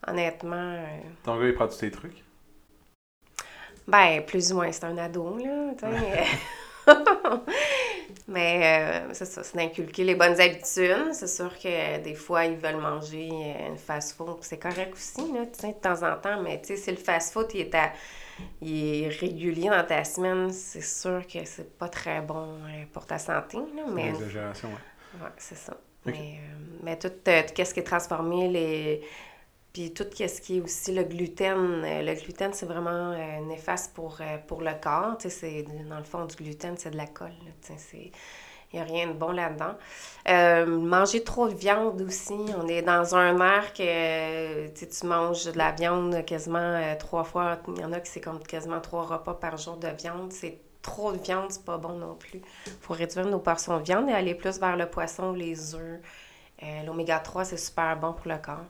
honnêtement, 0.07 0.55
euh, 0.75 0.87
Ton 1.25 1.39
gars, 1.41 1.47
il 1.47 1.55
prend 1.55 1.67
tous 1.67 1.79
tes 1.79 1.91
trucs? 1.91 2.24
Ben, 3.87 4.23
plus 4.25 4.53
ou 4.53 4.57
moins, 4.57 4.73
c'est 4.73 4.85
un 4.85 4.97
ado, 4.99 5.39
là, 5.39 5.73
mais 8.29 9.05
euh, 9.09 9.15
c'est 9.15 9.25
ça, 9.27 9.43
c'est 9.43 9.57
d'inculquer 9.57 10.05
les 10.05 10.15
bonnes 10.15 10.41
habitudes. 10.41 11.13
C'est 11.13 11.29
sûr 11.29 11.57
que 11.59 11.99
des 12.03 12.15
fois, 12.15 12.45
ils 12.47 12.57
veulent 12.57 12.77
manger 12.77 13.29
euh, 13.33 13.69
une 13.71 13.79
fast-food, 13.79 14.39
c'est 14.43 14.59
correct 14.59 14.95
aussi, 14.95 15.33
là, 15.33 15.47
tu 15.47 15.61
sais, 15.61 15.69
de 15.69 15.73
temps 15.75 16.03
en 16.03 16.17
temps, 16.17 16.41
mais 16.43 16.61
tu 16.61 16.69
sais, 16.69 16.77
si 16.77 16.91
le 16.91 16.97
fast-food, 16.97 17.49
il 17.55 17.61
est 17.61 17.75
à- 17.75 17.93
il 18.63 19.05
est 19.05 19.09
régulier 19.09 19.71
dans 19.71 19.85
ta 19.87 20.05
semaine, 20.05 20.51
c'est 20.53 20.83
sûr 20.83 21.27
que 21.27 21.45
c'est 21.45 21.79
pas 21.79 21.89
très 21.89 22.21
bon 22.23 22.59
euh, 22.67 22.85
pour 22.93 23.07
ta 23.07 23.19
santé, 23.19 23.59
là, 23.77 23.85
C'est 23.87 23.93
mais 23.95 24.09
une 24.09 24.15
exagération, 24.15 24.69
ouais. 24.69 24.81
Oui, 25.15 25.29
c'est 25.39 25.57
ça. 25.57 25.77
Mais, 26.07 26.39
euh, 26.41 26.57
mais 26.83 26.99
tout, 26.99 27.09
euh, 27.29 27.43
tout 27.55 27.65
ce 27.65 27.73
qui 27.75 27.81
est 27.81 27.85
transformé, 27.85 28.49
les... 28.49 29.03
puis 29.75 29.93
tout 29.93 30.05
ce 30.05 30.41
qui 30.41 30.59
est 30.59 30.61
aussi 30.61 30.93
le 30.95 31.03
gluten. 31.03 31.83
euh, 31.85 32.03
le 32.03 32.15
gluten, 32.15 32.53
c'est 32.53 32.65
vraiment 32.65 33.11
euh, 33.11 33.41
néfaste 33.41 33.93
pour, 33.93 34.19
euh, 34.21 34.39
pour 34.47 34.63
le 34.63 34.71
corps. 34.81 35.17
C'est, 35.19 35.65
dans 35.89 35.99
le 35.99 36.05
fond, 36.05 36.25
du 36.27 36.37
gluten, 36.37 36.77
c'est 36.79 36.91
de 36.91 36.97
la 36.97 37.09
colle. 37.09 37.33
Il 37.93 38.11
n'y 38.73 38.81
a 38.81 38.85
rien 38.85 39.09
de 39.09 39.15
bon 39.15 39.33
là-dedans. 39.33 39.75
Manger 40.69 41.25
trop 41.25 41.49
de 41.49 41.55
viande 41.55 42.01
aussi. 42.03 42.37
On 42.57 42.69
est 42.69 42.83
dans 42.83 43.17
un 43.17 43.41
air 43.41 43.73
que 43.73 44.69
tu 44.69 45.07
manges 45.07 45.47
de 45.47 45.59
la 45.59 45.73
viande 45.73 46.25
quasiment 46.25 46.81
trois 46.99 47.25
fois. 47.25 47.59
Il 47.69 47.81
y 47.81 47.85
en 47.85 47.93
a 47.93 48.01
qui 48.01 48.11
c'est 48.11 48.21
comme 48.21 48.43
quasiment 48.45 48.81
trois 48.81 49.03
repas 49.03 49.35
par 49.35 49.57
jour 49.57 49.77
de 49.77 49.89
viande. 49.89 50.33
C'est 50.33 50.59
trop 50.83 51.13
de 51.13 51.19
viande, 51.19 51.51
c'est 51.51 51.65
pas 51.65 51.79
bon 51.79 51.95
non 51.99 52.15
plus. 52.15 52.43
Faut 52.81 52.95
réduire 52.95 53.27
nos 53.27 53.41
portions 53.41 53.79
de 53.79 53.85
viande 53.85 54.09
et 54.09 54.13
aller 54.13 54.35
plus 54.37 54.59
vers 54.61 54.77
le 54.77 54.87
poisson, 54.89 55.33
les 55.33 55.75
œufs. 55.75 56.01
L'oméga 56.87 57.19
3, 57.19 57.45
c'est 57.45 57.57
super 57.57 57.97
bon 57.97 58.13
pour 58.13 58.29
le 58.29 58.39
corps. 58.39 58.67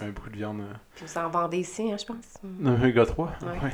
Ouais, 0.00 0.10
beaucoup 0.10 0.30
de 0.30 0.36
viande. 0.36 0.60
euh. 0.60 0.72
Puis 0.96 1.04
vous 1.06 1.18
en 1.18 1.28
vendez 1.28 1.58
ici, 1.58 1.90
hein, 1.92 1.96
je 1.98 2.04
pense. 2.04 2.16
Un 2.64 2.90
gars 2.90 3.06
3? 3.06 3.32
Ouais. 3.42 3.48
Ouais. 3.48 3.72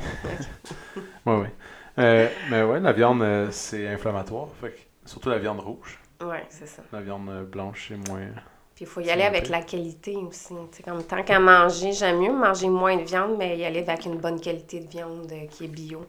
Ouais, 1.25 1.37
ouais. 1.41 1.53
Euh, 1.99 2.29
mais 2.49 2.63
ouais, 2.63 2.79
la 2.79 2.93
viande, 2.93 3.21
euh, 3.21 3.49
c'est 3.51 3.87
inflammatoire. 3.87 4.47
Fait 4.59 4.71
que, 4.71 4.79
surtout 5.09 5.29
la 5.29 5.37
viande 5.39 5.59
rouge. 5.59 5.99
Oui, 6.21 6.37
c'est 6.49 6.67
ça. 6.67 6.81
La 6.91 7.01
viande 7.01 7.29
euh, 7.29 7.43
blanche, 7.43 7.87
c'est 7.89 8.09
moins. 8.09 8.27
Puis 8.75 8.85
il 8.85 8.87
faut 8.87 9.01
y 9.01 9.09
aller 9.11 9.23
avec 9.23 9.49
la 9.49 9.61
qualité 9.61 10.15
aussi. 10.15 10.53
Tu 10.71 10.77
sais, 10.77 10.83
comme 10.83 11.03
tant 11.03 11.21
qu'à 11.23 11.39
manger, 11.39 11.91
j'aime 11.91 12.19
mieux 12.19 12.31
manger 12.31 12.69
moins 12.69 12.95
de 12.97 13.03
viande, 13.03 13.35
mais 13.37 13.57
y 13.57 13.65
aller 13.65 13.81
avec 13.87 14.05
une 14.05 14.17
bonne 14.17 14.39
qualité 14.39 14.79
de 14.79 14.87
viande 14.87 15.31
euh, 15.31 15.45
qui 15.47 15.65
est 15.65 15.67
bio. 15.67 16.01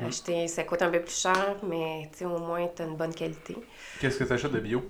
Mm. 0.00 0.04
Acheter, 0.06 0.48
ça 0.48 0.64
coûte 0.64 0.82
un 0.82 0.90
peu 0.90 1.00
plus 1.00 1.20
cher, 1.20 1.56
mais 1.68 2.10
au 2.24 2.38
moins, 2.38 2.66
tu 2.74 2.82
as 2.82 2.86
une 2.86 2.96
bonne 2.96 3.14
qualité. 3.14 3.56
Qu'est-ce 4.00 4.18
que 4.18 4.24
tu 4.24 4.32
achètes 4.32 4.52
de 4.52 4.60
bio? 4.60 4.82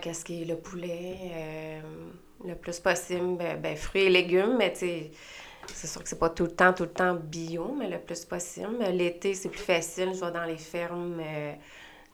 Qu'est-ce 0.00 0.24
qui 0.24 0.42
est 0.42 0.44
le 0.44 0.56
poulet, 0.56 1.16
euh, 1.32 1.80
le 2.46 2.54
plus 2.54 2.78
possible, 2.80 3.36
ben, 3.36 3.60
ben, 3.60 3.76
fruits 3.76 4.02
et 4.04 4.10
légumes, 4.10 4.56
mais 4.58 4.72
tu 4.72 4.86
c'est 5.72 5.86
sûr 5.88 6.02
que 6.02 6.08
c'est 6.08 6.18
pas 6.18 6.30
tout 6.30 6.44
le 6.44 6.52
temps, 6.54 6.72
tout 6.72 6.84
le 6.84 6.90
temps 6.92 7.14
bio, 7.14 7.74
mais 7.78 7.88
le 7.88 7.98
plus 7.98 8.24
possible. 8.24 8.78
L'été, 8.92 9.34
c'est 9.34 9.48
plus 9.48 9.60
facile, 9.60 10.14
je 10.14 10.24
vais 10.24 10.30
dans 10.30 10.44
les 10.44 10.58
fermes, 10.58 11.20
euh, 11.20 11.52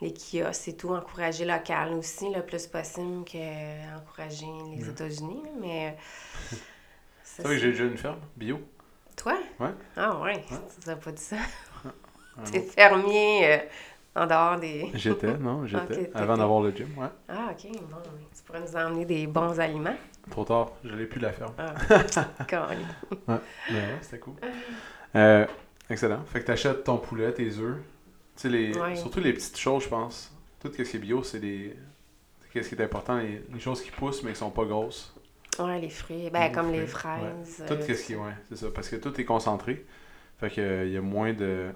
les 0.00 0.12
kiosques 0.14 0.68
et 0.68 0.76
tout, 0.76 0.90
encourager 0.94 1.44
local 1.44 1.92
aussi, 1.94 2.30
le 2.32 2.42
plus 2.42 2.66
possible 2.66 3.24
qu'encourager 3.30 4.46
les 4.76 4.84
Mm. 4.84 4.90
États-Unis. 4.90 5.42
là, 5.44 5.50
Mais. 5.60 5.88
euh, 5.88 5.90
ça, 7.24 7.42
que 7.42 7.48
c'est- 7.50 7.58
j'ai 7.58 7.68
déjà 7.72 7.84
une 7.84 7.98
ferme, 7.98 8.20
bio. 8.36 8.60
Toi? 9.16 9.38
Ouais. 9.60 9.70
Ah, 9.96 10.18
ouais. 10.20 10.42
Tu 10.48 10.88
n'as 10.88 10.96
pas 10.96 11.12
dit 11.12 11.22
ça. 11.22 11.36
Un 12.38 12.44
T'es 12.50 12.62
fermier 12.62 13.46
euh, 13.46 13.58
en 14.14 14.26
dehors 14.26 14.58
des. 14.58 14.90
J'étais, 14.94 15.36
non, 15.38 15.66
j'étais. 15.66 16.10
Avant 16.14 16.36
d'avoir 16.36 16.60
le 16.60 16.70
gym, 16.70 16.88
ouais. 16.96 17.06
Ah, 17.28 17.52
ok. 17.52 17.72
Bon, 17.90 17.96
tu 18.34 18.42
pourrais 18.44 18.60
nous 18.60 18.76
emmener 18.76 19.04
des 19.04 19.26
bons 19.26 19.58
aliments. 19.58 19.96
Trop 20.30 20.44
tard, 20.44 20.72
je 20.84 20.94
l'ai 20.94 21.06
plus 21.06 21.20
la 21.20 21.32
ferme. 21.32 21.54
Ah. 21.58 21.74
Mais 23.70 23.76
ouais, 23.76 23.98
c'était 24.00 24.18
cool. 24.18 24.34
Euh, 25.16 25.46
excellent. 25.90 26.22
Fait 26.26 26.40
que 26.40 26.46
t'achètes 26.46 26.84
ton 26.84 26.98
poulet, 26.98 27.32
tes 27.32 27.58
œufs. 27.58 27.78
Tu 28.36 28.42
sais, 28.42 28.48
les... 28.48 28.78
Ouais. 28.78 28.96
surtout 28.96 29.20
les 29.20 29.32
petites 29.32 29.58
choses, 29.58 29.84
je 29.84 29.88
pense. 29.88 30.32
Tout 30.60 30.70
ce 30.72 30.82
qui 30.82 30.96
est 30.96 31.00
bio, 31.00 31.22
c'est 31.22 31.40
des. 31.40 31.76
Qu'est-ce 32.52 32.68
qui 32.68 32.74
est 32.74 32.84
important, 32.84 33.16
les... 33.16 33.42
les 33.52 33.60
choses 33.60 33.82
qui 33.82 33.90
poussent 33.90 34.22
mais 34.22 34.32
qui 34.32 34.38
sont 34.38 34.50
pas 34.50 34.64
grosses. 34.64 35.14
Ouais, 35.58 35.80
les 35.80 35.90
fruits. 35.90 36.30
Ben, 36.30 36.48
Les 36.48 36.52
comme 36.52 36.70
les 36.70 36.86
fraises. 36.86 37.64
Tout 37.66 37.74
euh, 37.74 37.94
ce 37.94 38.06
qui 38.06 38.12
est, 38.12 38.16
ouais, 38.16 38.32
c'est 38.48 38.56
ça. 38.56 38.66
Parce 38.74 38.88
que 38.88 38.96
tout 38.96 39.18
est 39.20 39.24
concentré. 39.24 39.84
Fait 40.38 40.50
que 40.50 40.60
euh, 40.60 40.86
il 40.86 40.92
y 40.92 40.96
a 40.96 41.02
moins 41.02 41.32
de. 41.32 41.70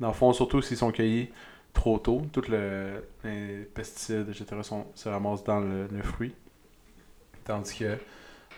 Dans 0.00 0.08
le 0.08 0.14
fond, 0.14 0.32
surtout 0.32 0.60
s'ils 0.60 0.76
sont 0.76 0.92
cueillis 0.92 1.30
trop 1.76 1.98
tôt, 1.98 2.22
tous 2.32 2.48
le... 2.48 3.04
les 3.22 3.68
pesticides, 3.74 4.28
etc., 4.30 4.46
sont... 4.62 4.86
se 4.94 5.08
ramassent 5.08 5.44
dans 5.44 5.60
le, 5.60 5.86
le 5.86 6.02
fruit. 6.02 6.34
Tandis 7.44 7.78
que 7.78 7.96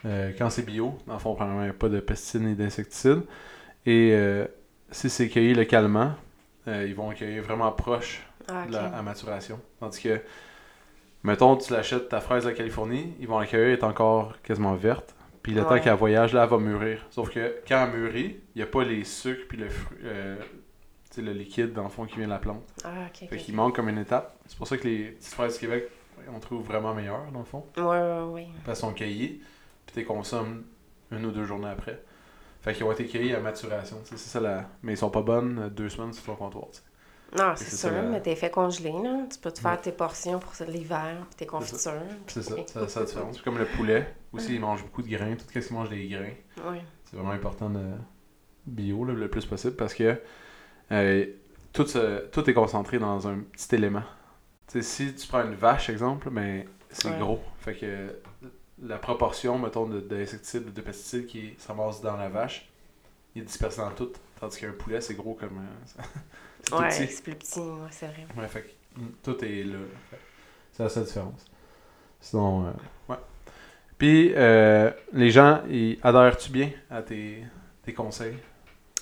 euh, 0.07 0.33
quand 0.39 0.49
c'est 0.49 0.63
bio, 0.65 0.97
dans 1.07 1.15
le 1.15 1.19
fond, 1.19 1.35
premièrement, 1.35 1.63
il 1.63 1.65
n'y 1.67 1.71
a 1.71 1.75
pas 1.75 1.89
de 1.89 2.01
pesticides 2.01 2.43
ni 2.43 2.55
d'insecticides. 2.55 3.23
Et 3.85 4.13
euh, 4.15 4.47
si 4.91 5.11
c'est 5.11 5.29
cueilli 5.29 5.55
localement, 5.55 6.13
euh, 6.69 6.87
ils 6.87 6.95
vont 6.95 7.11
cueillir 7.13 7.43
vraiment 7.43 7.71
proche 7.73 8.23
Ah, 8.49 8.65
de 8.67 8.73
la 8.73 9.03
maturation. 9.03 9.61
Tandis 9.81 10.01
que, 10.01 10.21
mettons, 11.25 11.57
tu 11.57 11.73
l'achètes 11.73 12.09
ta 12.09 12.21
fraise 12.21 12.45
de 12.45 12.51
la 12.51 12.55
Californie, 12.55 13.15
ils 13.21 13.27
vont 13.27 13.41
la 13.41 13.47
cueillir, 13.47 13.67
elle 13.67 13.73
est 13.75 13.85
encore 13.85 14.41
quasiment 14.43 14.75
verte. 14.75 15.15
Puis 15.43 15.53
le 15.55 15.65
temps 15.65 15.79
qu'elle 15.81 15.95
voyage, 15.95 16.33
là, 16.35 16.45
elle 16.45 16.51
va 16.51 16.59
mûrir. 16.59 17.07
Sauf 17.11 17.31
que 17.31 17.57
quand 17.67 17.85
elle 17.87 17.99
mûrit, 18.01 18.37
il 18.55 18.59
n'y 18.59 18.63
a 18.63 18.67
pas 18.67 18.85
les 18.85 19.05
sucres 19.05 19.47
puis 19.49 19.57
le, 19.59 19.69
fru- 19.69 19.97
tu 19.97 20.05
sais, 21.17 21.23
le 21.23 21.33
liquide, 21.33 21.73
dans 21.73 21.85
le 21.85 21.89
fond, 21.89 22.05
qui 22.07 22.17
vient 22.17 22.27
de 22.27 22.31
la 22.33 22.39
plante. 22.39 22.63
Ah, 22.85 22.89
ok. 23.09 23.29
Fait 23.29 23.37
qu'il 23.37 23.55
manque 23.55 23.75
comme 23.77 23.89
une 23.89 23.99
étape. 23.99 24.37
C'est 24.47 24.57
pour 24.59 24.67
ça 24.67 24.77
que 24.77 24.87
les 24.87 25.11
petites 25.13 25.33
fraises 25.35 25.55
du 25.55 25.61
Québec, 25.61 25.89
on 26.35 26.39
trouve 26.41 26.65
vraiment 26.65 26.95
meilleures, 26.95 27.31
dans 27.33 27.39
le 27.41 27.45
fond. 27.45 27.65
Ouais, 27.77 27.83
ouais, 27.85 28.23
ouais. 28.33 28.49
Parce 28.65 28.81
qu'elles 28.81 28.89
sont 28.89 28.93
cueillies, 28.95 29.41
puis 29.87 29.95
tu 29.95 29.99
les 30.01 30.05
consommes 30.05 30.65
une 31.11 31.25
ou 31.27 31.31
deux 31.31 31.45
journées 31.45 31.69
après. 31.69 32.03
Fait 32.61 32.75
qu'ils 32.75 32.85
ont 32.85 32.93
été 32.93 33.07
cueillis 33.07 33.35
à 33.35 33.41
maturation. 33.41 33.99
C'est 34.05 34.19
ça 34.19 34.41
la... 34.41 34.67
Mais 34.83 34.95
ils 34.95 34.97
sont 34.97 35.11
pas 35.11 35.23
bonnes 35.23 35.59
euh, 35.59 35.69
deux 35.71 35.89
semaines 35.89 36.13
sur 36.13 36.25
ton 36.25 36.35
comptoir. 36.35 36.67
Non, 37.37 37.53
c'est 37.57 37.65
c'est 37.65 37.77
ça, 37.77 37.89
sûr, 37.89 37.97
la- 37.97 38.03
mais 38.03 38.21
t'es 38.21 38.35
fait 38.35 38.51
congeler, 38.51 38.91
là. 38.93 39.27
Tu 39.31 39.39
peux 39.39 39.53
te 39.53 39.61
faire 39.61 39.73
Ouais. 39.73 39.79
tes 39.81 39.93
portions 39.93 40.39
pour 40.39 40.53
l'hiver, 40.67 41.17
puis 41.29 41.37
tes 41.37 41.47
confitures. 41.47 41.93
C'est 42.27 42.43
ça, 42.43 42.55
puis- 42.55 42.65
ça, 42.67 42.89
ça 42.89 43.01
a 43.01 43.03
la 43.05 43.07
différence. 43.09 43.35
Puis 43.37 43.45
comme 43.45 43.59
le 43.59 43.67
poulet, 43.67 44.15
aussi, 44.33 44.55
ils 44.55 44.61
mangent 44.61 44.83
beaucoup 44.83 45.03
de 45.03 45.09
grains. 45.09 45.35
Tout 45.37 45.45
ce 45.53 45.59
qu'ils 45.67 45.77
mangent 45.77 45.91
des 45.91 46.09
grains. 46.09 46.71
Ouais. 46.71 46.83
C'est 47.05 47.17
vraiment 47.17 47.33
important 47.33 47.71
de 47.71 47.81
bio 48.67 49.05
là, 49.05 49.13
le 49.15 49.29
plus 49.31 49.47
possible 49.47 49.77
parce 49.77 49.95
que 49.95 50.21
euh, 50.93 51.27
tout, 51.73 51.87
se- 51.87 52.27
tout 52.29 52.49
est 52.49 52.55
concentré 52.55 52.99
dans 52.99 53.27
un 53.29 53.39
petit 53.41 53.75
élément. 53.75 54.03
Si 54.81 55.15
tu 55.15 55.27
prends 55.29 55.45
une 55.45 55.55
vache, 55.55 55.89
exemple, 55.91 56.31
ben, 56.31 56.65
c'est 56.91 57.09
Ouais. 57.09 57.19
gros. 57.19 57.43
Fait 57.61 57.75
que 57.75 58.19
la 58.83 58.99
proportion, 58.99 59.59
mettons, 59.59 59.87
de- 59.87 60.01
d'insecticides 60.01 60.67
ou 60.69 60.71
de 60.71 60.81
pesticides 60.83 61.27
qui 61.27 61.55
s'amassent 61.59 62.01
dans 62.03 62.17
la 62.17 62.29
vache, 62.29 62.69
il 63.37 63.43
est 63.43 63.47
dispersé 63.47 63.81
dans 63.81 63.93
tout. 63.93 64.13
Tandis 64.41 64.59
qu'un 64.61 64.73
poulet, 64.73 65.01
c'est 65.01 65.15
gros 65.15 65.35
comme. 65.35 65.59
euh, 65.59 66.03
c'est 66.65 66.75
Ouais, 66.77 66.91
c'est 66.91 67.23
plus 67.23 67.35
petit, 67.35 67.61
ouais, 67.61 67.89
c'est 67.91 68.07
vrai. 68.09 68.27
Ouais, 68.37 68.49
fait 68.49 68.63
que, 68.63 69.01
mm, 69.01 69.13
tout 69.23 69.45
est 69.45 69.65
là. 69.65 69.79
C'est 70.73 70.83
la 70.85 70.89
seule 70.89 71.05
différence. 71.05 71.45
Sinon, 72.21 72.67
euh, 72.69 72.73
ouais. 73.11 73.19
Puis, 73.99 74.33
euh, 74.37 74.91
les 75.13 75.31
gens, 75.31 75.63
ils 75.71 75.99
adhèrent-tu 76.03 76.51
bien 76.53 76.71
à 76.91 77.03
tes, 77.03 77.45
tes 77.85 77.95
conseils? 77.95 78.37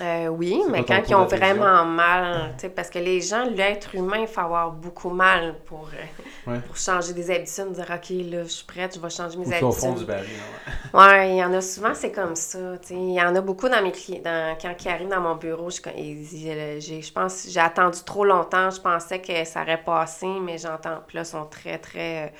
Euh, 0.02 0.26
oui, 0.28 0.60
mais 0.68 0.84
quand 0.84 1.02
ils 1.08 1.14
ont 1.14 1.24
vraiment 1.24 1.86
mal, 1.86 2.54
parce 2.74 2.90
que 2.90 2.98
les 2.98 3.22
gens, 3.22 3.44
l'être 3.46 3.94
humain, 3.94 4.18
il 4.18 4.26
faut 4.26 4.42
avoir 4.42 4.70
beaucoup 4.70 5.08
mal 5.08 5.54
pour, 5.64 5.88
euh, 5.94 6.50
Ouais. 6.50 6.60
pour 6.60 6.76
changer 6.76 7.14
des 7.14 7.30
habitudes, 7.30 7.72
dire 7.72 7.86
OK, 7.90 8.10
là, 8.10 8.42
je 8.42 8.48
suis 8.48 8.66
prête, 8.66 8.94
je 8.94 9.00
vais 9.00 9.08
changer 9.08 9.38
mes 9.38 9.46
Ou 9.46 9.50
tu 9.50 9.56
es 9.56 9.62
au 9.62 9.68
habitudes. 9.68 9.80
fond 9.80 9.92
du 9.94 10.04
baril? 10.04 10.26
hein, 10.38 10.70
ouais. 10.92 11.00
Ouais, 11.08 11.30
il 11.30 11.36
y 11.36 11.44
en 11.44 11.52
a 11.54 11.62
souvent, 11.62 11.94
c'est 11.94 12.12
comme 12.12 12.36
ça. 12.36 12.58
Il 12.90 13.12
y 13.14 13.22
en 13.22 13.34
a 13.36 13.40
beaucoup 13.40 13.70
dans 13.70 13.82
mes 13.82 13.90
clients. 13.92 14.20
Dans, 14.22 14.56
quand 14.60 14.74
ils 14.84 14.88
arrivent 14.88 15.08
dans 15.08 15.20
mon 15.22 15.34
bureau, 15.36 15.70
je, 15.70 15.80
euh, 15.86 16.76
j'ai, 16.80 17.00
je 17.00 17.12
pense 17.12 17.46
j'ai 17.48 17.60
attendu 17.60 17.98
trop 18.04 18.24
longtemps. 18.26 18.68
Je 18.70 18.80
pensais 18.82 19.20
que 19.22 19.44
ça 19.44 19.62
aurait 19.62 19.82
passé, 19.82 20.26
mais 20.42 20.58
j'entends. 20.58 20.98
Puis 21.06 21.16
là, 21.16 21.22
ils 21.22 21.26
sont 21.26 21.46
très, 21.46 21.78
très 21.78 22.34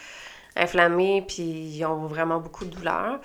inflammés, 0.57 1.25
puis 1.27 1.43
ils 1.45 1.85
ont 1.87 2.07
vraiment 2.07 2.39
beaucoup 2.39 2.65
de 2.67 2.71
douleur. 2.71 3.19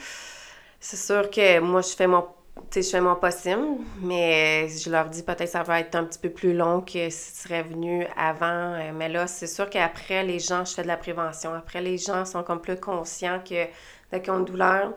C'est 0.80 0.98
sûr 0.98 1.30
que 1.30 1.60
moi, 1.60 1.82
je 1.82 1.90
fais 1.96 2.08
mon. 2.08 2.26
Je 2.74 2.82
fais 2.82 3.02
mon 3.02 3.16
possible, 3.16 3.62
mais 4.02 4.68
je 4.70 4.90
leur 4.90 5.10
dis 5.10 5.24
peut-être 5.24 5.40
que 5.40 5.46
ça 5.46 5.64
va 5.64 5.80
être 5.80 5.96
un 5.96 6.04
petit 6.06 6.20
peu 6.20 6.30
plus 6.30 6.54
long 6.54 6.82
que 6.82 7.10
si 7.10 7.34
tu 7.34 7.40
serais 7.40 7.64
venu 7.64 8.06
avant. 8.16 8.74
Euh, 8.76 8.92
Mais 8.94 9.10
là, 9.10 9.28
c'est 9.28 9.48
sûr 9.48 9.70
qu'après, 9.70 10.24
les 10.24 10.40
gens, 10.40 10.64
je 10.66 10.74
fais 10.74 10.84
de 10.84 10.88
la 10.88 10.98
prévention. 10.98 11.54
Après, 11.54 11.82
les 11.82 11.98
gens 11.98 12.26
sont 12.26 12.44
comme 12.44 12.62
plus 12.62 12.80
conscients 12.80 13.40
que 13.44 13.66
dès 14.12 14.22
qu'ils 14.22 14.32
ont 14.34 14.40
une 14.40 14.46
douleur, 14.46 14.94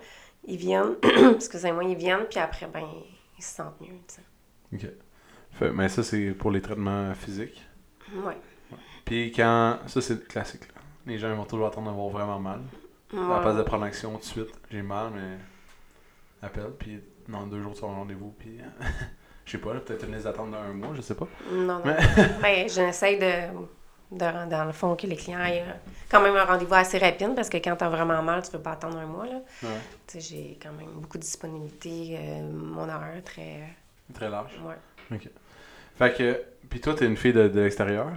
ils 0.46 0.56
viennent, 0.56 0.96
excusez-moi, 1.34 1.84
ils 1.84 1.96
viennent, 1.96 2.26
puis 2.28 2.38
après, 2.38 2.66
ben, 2.66 2.84
ils 3.38 3.42
se 3.44 3.54
sentent 3.56 3.80
mieux, 3.80 3.98
tu 4.08 4.14
sais. 4.16 4.22
Ok. 4.86 4.92
Fait- 5.52 5.70
mais 5.70 5.88
ça, 5.88 6.02
c'est 6.02 6.30
pour 6.32 6.50
les 6.50 6.60
traitements 6.60 7.14
physiques? 7.14 7.62
Ouais. 8.14 8.36
Puis 9.04 9.32
quand. 9.32 9.78
Ça, 9.86 10.00
c'est 10.00 10.26
classique. 10.26 10.66
là. 10.68 10.80
Les 11.06 11.18
gens 11.18 11.28
ils 11.30 11.36
vont 11.36 11.44
toujours 11.44 11.66
attendre 11.66 11.88
d'avoir 11.88 12.08
vraiment 12.08 12.40
mal. 12.40 12.60
À 13.12 13.16
la 13.16 13.40
place 13.40 13.56
de 13.56 13.62
prendre 13.62 13.84
action 13.84 14.12
tout 14.14 14.18
de 14.18 14.24
suite, 14.24 14.48
j'ai 14.70 14.82
mal, 14.82 15.10
mais. 15.14 15.38
Appelle, 16.42 16.72
puis 16.78 17.00
dans 17.28 17.46
deux 17.46 17.62
jours, 17.62 17.74
tu 17.74 17.84
as 17.84 17.88
un 17.88 17.94
rendez-vous, 17.94 18.34
puis. 18.38 18.58
Je 19.46 19.52
sais 19.52 19.58
pas, 19.58 19.74
peut-être 19.74 20.06
une 20.06 20.14
liste 20.14 20.24
d'attente 20.24 20.52
d'un 20.52 20.72
mois, 20.72 20.92
je 20.94 21.02
sais 21.02 21.14
pas. 21.14 21.28
Non, 21.52 21.64
non. 21.64 21.82
Mais- 21.84 21.96
ben, 22.42 22.66
j'essaie 22.68 23.16
de, 23.18 24.16
de, 24.16 24.48
dans 24.50 24.64
le 24.64 24.72
fond, 24.72 24.96
que 24.96 25.06
les 25.06 25.16
clients 25.16 25.44
aient 25.44 25.60
euh, 25.68 25.72
quand 26.10 26.22
même 26.22 26.34
un 26.34 26.44
rendez-vous 26.46 26.72
assez 26.72 26.96
rapide, 26.96 27.34
parce 27.34 27.50
que 27.50 27.58
quand 27.58 27.76
t'as 27.76 27.90
vraiment 27.90 28.22
mal, 28.22 28.42
tu 28.42 28.50
peux 28.50 28.58
pas 28.58 28.70
attendre 28.72 28.96
un 28.96 29.04
mois, 29.04 29.26
là. 29.26 29.42
Ouais. 29.62 29.68
Tu 30.06 30.18
j'ai 30.20 30.58
quand 30.62 30.72
même 30.72 30.92
beaucoup 30.94 31.18
de 31.18 31.22
disponibilité, 31.22 32.16
euh, 32.18 32.50
mon 32.50 32.84
horaire 32.88 33.22
très... 33.22 33.60
Très 34.14 34.30
large. 34.30 34.52
Ouais. 34.64 35.18
Fait 35.96 36.12
que. 36.14 36.40
Puis 36.70 36.80
toi, 36.80 36.94
t'es 36.94 37.04
une 37.06 37.16
fille 37.18 37.34
de, 37.34 37.46
de 37.48 37.60
l'extérieur? 37.60 38.12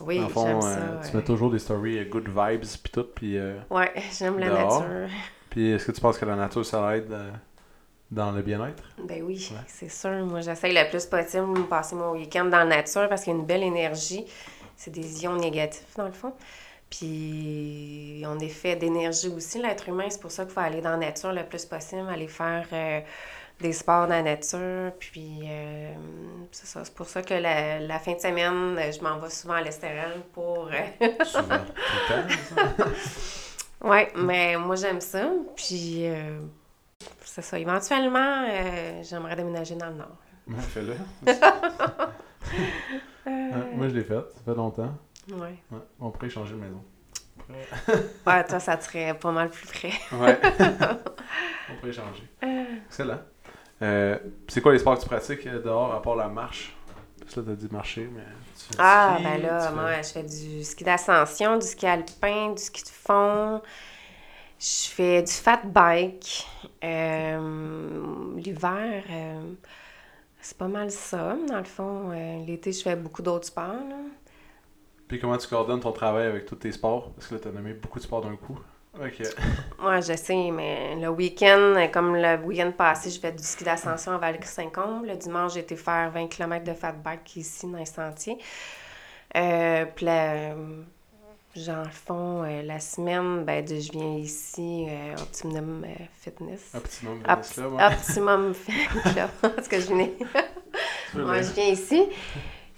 Oui, 0.00 0.18
Dans 0.18 0.28
j'aime 0.44 0.56
euh, 0.56 0.60
ça. 0.60 1.00
tu 1.02 1.08
ouais. 1.14 1.20
mets 1.20 1.24
toujours 1.24 1.52
des 1.52 1.60
stories 1.60 1.98
euh, 2.00 2.04
good 2.06 2.26
vibes, 2.28 2.62
puis 2.82 2.92
tout, 2.92 3.06
puis. 3.14 3.38
euh, 3.38 3.58
Ouais, 3.70 3.92
j'aime 4.18 4.40
la 4.40 4.48
nature. 4.50 5.08
Puis 5.50 5.70
est-ce 5.70 5.86
que 5.86 5.92
tu 5.92 6.00
penses 6.00 6.18
que 6.18 6.24
la 6.24 6.34
nature, 6.34 6.66
ça 6.66 6.96
aide 6.96 7.12
euh, 7.12 7.30
dans 8.14 8.30
le 8.32 8.42
bien-être? 8.42 8.82
Ben 8.98 9.22
oui, 9.22 9.48
Ouais. 9.52 9.58
c'est 9.66 9.88
sûr. 9.90 10.24
Moi, 10.24 10.40
j'essaye 10.40 10.72
le 10.74 10.88
plus 10.88 11.04
possible 11.06 11.54
de 11.56 11.62
passer 11.64 11.94
mon 11.96 12.12
week-end 12.12 12.44
dans 12.46 12.58
la 12.58 12.64
nature 12.64 13.08
parce 13.08 13.24
qu'il 13.24 13.32
y 13.32 13.36
a 13.36 13.38
une 13.38 13.46
belle 13.46 13.62
énergie. 13.62 14.24
C'est 14.76 14.90
des 14.90 15.22
ions 15.24 15.36
négatifs, 15.36 15.94
dans 15.96 16.06
le 16.06 16.12
fond. 16.12 16.32
Puis, 16.90 18.22
on 18.26 18.38
est 18.38 18.48
fait 18.48 18.76
d'énergie 18.76 19.28
aussi, 19.28 19.60
l'être 19.60 19.88
humain. 19.88 20.06
C'est 20.08 20.20
pour 20.20 20.30
ça 20.30 20.44
qu'il 20.44 20.54
faut 20.54 20.60
aller 20.60 20.80
dans 20.80 20.90
la 20.92 20.96
nature 21.08 21.32
le 21.32 21.44
plus 21.44 21.64
possible, 21.64 22.08
aller 22.08 22.28
faire 22.28 22.66
euh, 22.72 23.00
des 23.60 23.72
sports 23.72 24.06
dans 24.06 24.14
la 24.14 24.22
nature. 24.22 24.92
Puis, 24.98 25.40
euh, 25.44 25.92
c'est 26.52 26.66
ça. 26.66 26.84
C'est 26.84 26.94
pour 26.94 27.06
ça 27.08 27.22
que 27.22 27.34
la, 27.34 27.80
la 27.80 27.98
fin 27.98 28.12
de 28.14 28.20
semaine, 28.20 28.78
je 28.92 29.00
m'en 29.02 29.18
vais 29.18 29.30
souvent 29.30 29.54
à 29.54 29.62
l'Estérel 29.62 30.22
pour... 30.32 30.68
euh, 30.72 31.08
Souvent. 31.24 31.60
Ouais, 33.80 34.10
mais 34.16 34.56
moi 34.56 34.76
j'aime 34.76 35.00
ça. 35.00 35.30
Puis 35.56 36.06
c'est 37.24 37.42
ça. 37.42 37.58
Éventuellement, 37.58 38.46
euh, 38.48 39.02
j'aimerais 39.02 39.36
déménager 39.36 39.74
dans 39.74 39.88
le 39.88 39.94
nord. 39.96 40.16
Ouais, 40.48 40.60
fais-le. 40.60 40.94
Ouais, 43.26 43.64
moi, 43.74 43.88
je 43.88 43.94
l'ai 43.94 44.04
fait. 44.04 44.14
Ça 44.14 44.40
fait 44.44 44.54
longtemps. 44.54 44.94
Ouais. 45.30 45.56
Ouais. 45.70 45.78
On 45.98 46.10
pourrait 46.10 46.28
changer 46.28 46.54
de 46.54 46.58
maison. 46.60 46.84
Ouais, 48.26 48.44
toi, 48.44 48.60
ça 48.60 48.78
serait 48.80 49.14
pas 49.14 49.32
mal 49.32 49.48
plus 49.50 49.66
près. 49.66 49.92
Ouais. 50.12 50.38
On 51.70 51.76
pourrait 51.80 51.92
changer. 51.92 52.28
Excellent. 52.86 53.20
Euh, 53.82 54.18
c'est 54.48 54.60
quoi 54.60 54.72
les 54.72 54.78
sports 54.78 54.96
que 54.96 55.02
tu 55.02 55.08
pratiques 55.08 55.46
euh, 55.46 55.60
dehors 55.62 55.94
à 55.94 56.02
part 56.02 56.16
la 56.16 56.28
marche? 56.28 56.76
Parce 57.20 57.34
que 57.34 57.40
là, 57.40 57.46
t'as 57.48 57.54
dit 57.54 57.68
marcher, 57.72 58.08
mais 58.14 58.22
tu 58.56 58.76
Ah, 58.78 59.14
ski, 59.16 59.24
ben 59.24 59.42
là, 59.42 59.60
fais- 59.68 59.74
moi, 59.74 60.02
je 60.02 60.08
fais 60.10 60.22
du 60.22 60.62
ski 60.64 60.84
d'ascension, 60.84 61.56
du 61.58 61.66
ski 61.66 61.86
alpin, 61.86 62.50
du 62.52 62.62
ski 62.62 62.82
de 62.82 62.88
fond. 62.88 63.62
Je 64.64 64.88
fais 64.88 65.22
du 65.22 65.30
fat 65.30 65.60
bike. 65.66 66.46
Euh, 66.82 68.32
L'hiver, 68.36 69.04
euh, 69.10 69.52
c'est 70.40 70.56
pas 70.56 70.68
mal 70.68 70.90
ça, 70.90 71.36
dans 71.48 71.58
le 71.58 71.64
fond. 71.64 72.10
Euh, 72.12 72.44
L'été, 72.46 72.72
je 72.72 72.82
fais 72.82 72.96
beaucoup 72.96 73.20
d'autres 73.20 73.46
sports. 73.46 73.66
là. 73.66 73.96
Puis 75.06 75.20
comment 75.20 75.36
tu 75.36 75.46
coordonnes 75.48 75.80
ton 75.80 75.92
travail 75.92 76.26
avec 76.28 76.46
tous 76.46 76.56
tes 76.56 76.72
sports? 76.72 77.10
Parce 77.12 77.26
que 77.26 77.34
là, 77.34 77.40
t'as 77.44 77.50
nommé 77.50 77.74
beaucoup 77.74 77.98
de 77.98 78.04
sports 78.04 78.22
d'un 78.22 78.36
coup. 78.36 78.58
Ok. 78.98 79.20
Moi, 79.80 80.00
je 80.00 80.14
sais, 80.16 80.50
mais 80.50 80.96
le 80.96 81.08
week-end, 81.10 81.86
comme 81.92 82.16
le 82.16 82.36
week-end 82.42 82.72
passé, 82.72 83.10
je 83.10 83.20
fais 83.20 83.32
du 83.32 83.42
ski 83.42 83.64
d'ascension 83.64 84.12
à 84.12 84.18
Val-Saint-Combe. 84.18 85.04
Le 85.04 85.16
dimanche, 85.16 85.52
j'ai 85.54 85.60
été 85.60 85.76
faire 85.76 86.10
20 86.10 86.28
km 86.28 86.64
de 86.64 86.72
fat 86.72 86.92
bike 86.92 87.36
ici 87.36 87.66
dans 87.70 87.76
les 87.76 87.84
sentiers. 87.84 88.38
Puis 89.30 90.06
la- 90.06 90.54
genre, 91.56 91.84
le 91.84 91.90
fond, 91.90 92.42
euh, 92.44 92.62
la 92.62 92.80
semaine, 92.80 93.44
ben, 93.44 93.64
de- 93.64 93.76
je 93.80 93.92
viens 93.92 94.16
ici, 94.16 94.86
euh, 94.88 95.14
Optimum 95.20 95.84
euh, 95.84 96.04
Fitness. 96.20 96.72
Optimum 96.74 97.18
Op- 97.28 97.44
Fitness 97.44 97.52
Club, 97.54 97.72
ouais. 97.74 97.84
Optimum 97.86 98.54
Fitness 98.54 99.12
Club. 99.14 99.30
Parce 99.54 99.68
que 99.68 99.80
je 99.80 99.86
venais. 99.86 100.12
Dire. 101.14 101.42
je 101.42 101.52
viens 101.54 101.68
ici. 101.68 102.02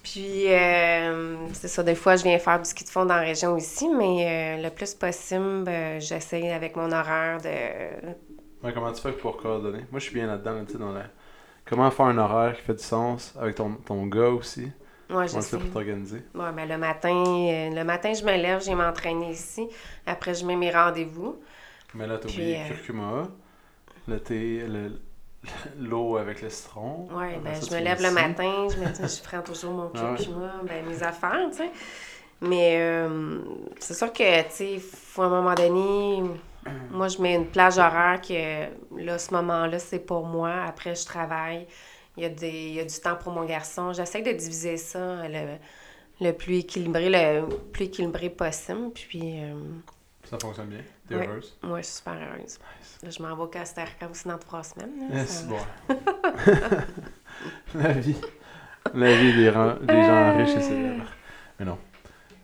Puis, 0.03 0.45
c'est 1.55 1.69
ça, 1.69 1.83
des 1.83 1.95
fois, 1.97 2.15
je 2.17 2.23
viens 2.23 2.39
faire 2.39 2.59
du 2.61 2.69
ski 2.69 2.85
de 2.85 2.89
fond 2.91 3.05
dans 3.05 3.17
la 3.17 3.23
région 3.23 3.57
ici, 3.57 3.89
mais 3.89 4.63
le 4.63 4.71
plus 4.71 4.95
possible, 4.95 5.69
j'essaie 5.99 6.53
avec 6.53 6.77
mon 6.77 6.93
horaire 6.93 7.41
de. 7.41 8.15
Ouais, 8.63 8.73
comment 8.73 8.93
tu 8.93 9.03
fais 9.03 9.13
pour 9.13 9.37
coordonner? 9.37 9.81
Moi, 9.91 9.99
je 9.99 10.05
suis 10.05 10.15
bien 10.15 10.27
là-dedans, 10.27 10.53
là, 10.55 10.63
tu 10.67 10.73
sais, 10.73 10.79
dans 10.79 10.93
la... 10.93 11.05
Comment 11.69 11.91
faire 11.91 12.07
un 12.07 12.19
horaire 12.19 12.57
qui 12.57 12.63
fait 12.63 12.75
du 12.75 12.83
sens 12.83 13.35
avec 13.39 13.57
ton, 13.57 13.75
ton 13.85 14.07
gars 14.07 14.29
aussi? 14.29 14.71
Tu 15.09 15.15
j'essaie. 15.29 15.51
fais 15.51 15.59
pour 15.59 15.71
t'organiser? 15.71 16.25
Ouais, 16.35 16.53
ben, 16.53 16.69
le 16.69 16.79
matin, 16.79 17.11
euh, 17.11 17.71
le 17.71 17.85
matin, 17.85 18.13
je 18.15 18.25
me 18.25 18.37
lève, 18.37 18.61
je 18.61 18.67
viens 18.67 18.77
m'entraîner 18.77 19.31
ici. 19.33 19.69
Après, 20.07 20.35
je 20.35 20.45
mets 20.47 20.57
mes 20.57 20.71
rendez-vous. 20.71 21.41
Mais 21.95 22.07
là, 22.07 22.19
t'as 22.19 22.29
oublié 22.29 22.59
euh, 22.59 22.61
curcuma, 22.61 23.29
le 24.09 24.21
thé, 24.21 24.67
le- 24.69 25.01
l'eau 25.79 26.17
avec 26.19 26.43
le 26.43 26.51
citron. 26.51 27.11
Ouais, 27.11 27.39
Après 27.39 27.39
ben, 27.39 27.63
je 27.63 27.73
me 27.73 27.79
lève 27.81 28.03
le 28.03 28.11
matin, 28.11 28.69
je, 28.69 28.81
me 28.81 28.89
dis, 28.89 29.07
je 29.17 29.23
prends 29.23 29.41
toujours 29.43 29.73
mon 29.73 29.89
Ah 29.95 30.13
ouais. 30.13 30.21
curcuma, 30.21 30.61
ben, 30.65 30.85
mes 30.85 31.03
affaires, 31.05 31.49
tu 31.53 31.59
sais. 31.59 31.71
Mais 32.41 32.79
euh, 32.81 33.41
c'est 33.79 33.95
sûr 33.95 34.13
que, 34.13 34.43
tu 34.49 34.51
sais, 34.51 34.79
faut 34.81 35.23
à 35.23 35.27
un 35.27 35.29
moment 35.31 35.55
donné, 35.55 36.23
moi, 36.91 37.09
je 37.09 37.21
mets 37.23 37.35
une 37.37 37.47
plage 37.51 37.79
horaire 37.79 38.21
que, 38.21 38.67
là, 39.03 39.19
ce 39.19 39.33
moment-là, 39.35 39.79
c'est 39.79 40.01
pour 40.01 40.27
moi. 40.27 40.53
Après, 40.67 40.95
je 40.97 41.05
travaille. 41.07 41.67
Il 42.17 42.23
y 42.23 42.27
a, 42.27 42.31
des, 42.31 42.49
il 42.51 42.75
y 42.75 42.81
a 42.81 42.85
du 42.85 42.95
temps 43.01 43.17
pour 43.17 43.33
mon 43.33 43.45
garçon. 43.45 43.93
J'essaie 43.93 44.23
de 44.23 44.33
diviser 44.33 44.77
ça 44.79 45.29
le, 45.29 45.57
le 46.21 46.33
plus 46.33 46.59
équilibré, 46.59 47.09
le 47.11 47.47
plus 47.73 47.85
équilibré 47.85 48.31
possible. 48.31 48.91
Puis, 48.95 49.41
euh, 49.43 49.55
Ça 50.25 50.39
fonctionne 50.41 50.69
bien? 50.69 50.81
T'es 51.09 51.15
Ouais. 51.17 51.27
heureuse? 51.29 51.57
moi, 51.63 51.81
je 51.81 51.87
suis 51.87 51.97
super 51.97 52.15
heureuse. 52.15 52.59
Nice. 52.59 52.99
Là, 53.03 53.11
je 53.11 53.23
m'en 53.23 53.37
vais 53.37 53.43
au 53.43 53.47
Costa 53.49 53.85
Rica 53.85 54.09
aussi 54.11 54.27
dans 54.27 54.39
trois 54.39 54.63
semaines. 54.63 54.93
là. 55.11 55.19
Yes, 55.19 55.29
Ça- 55.29 55.47
bon. 55.47 55.97
la 57.75 57.93
vie. 57.93 58.17
La 58.95 59.17
vie 59.17 59.35
des 59.35 59.51
gens 59.53 59.77
riches 60.37 60.57
et 60.57 60.61
célèbres. 60.61 61.05
Mais 61.59 61.67
non. 61.67 61.79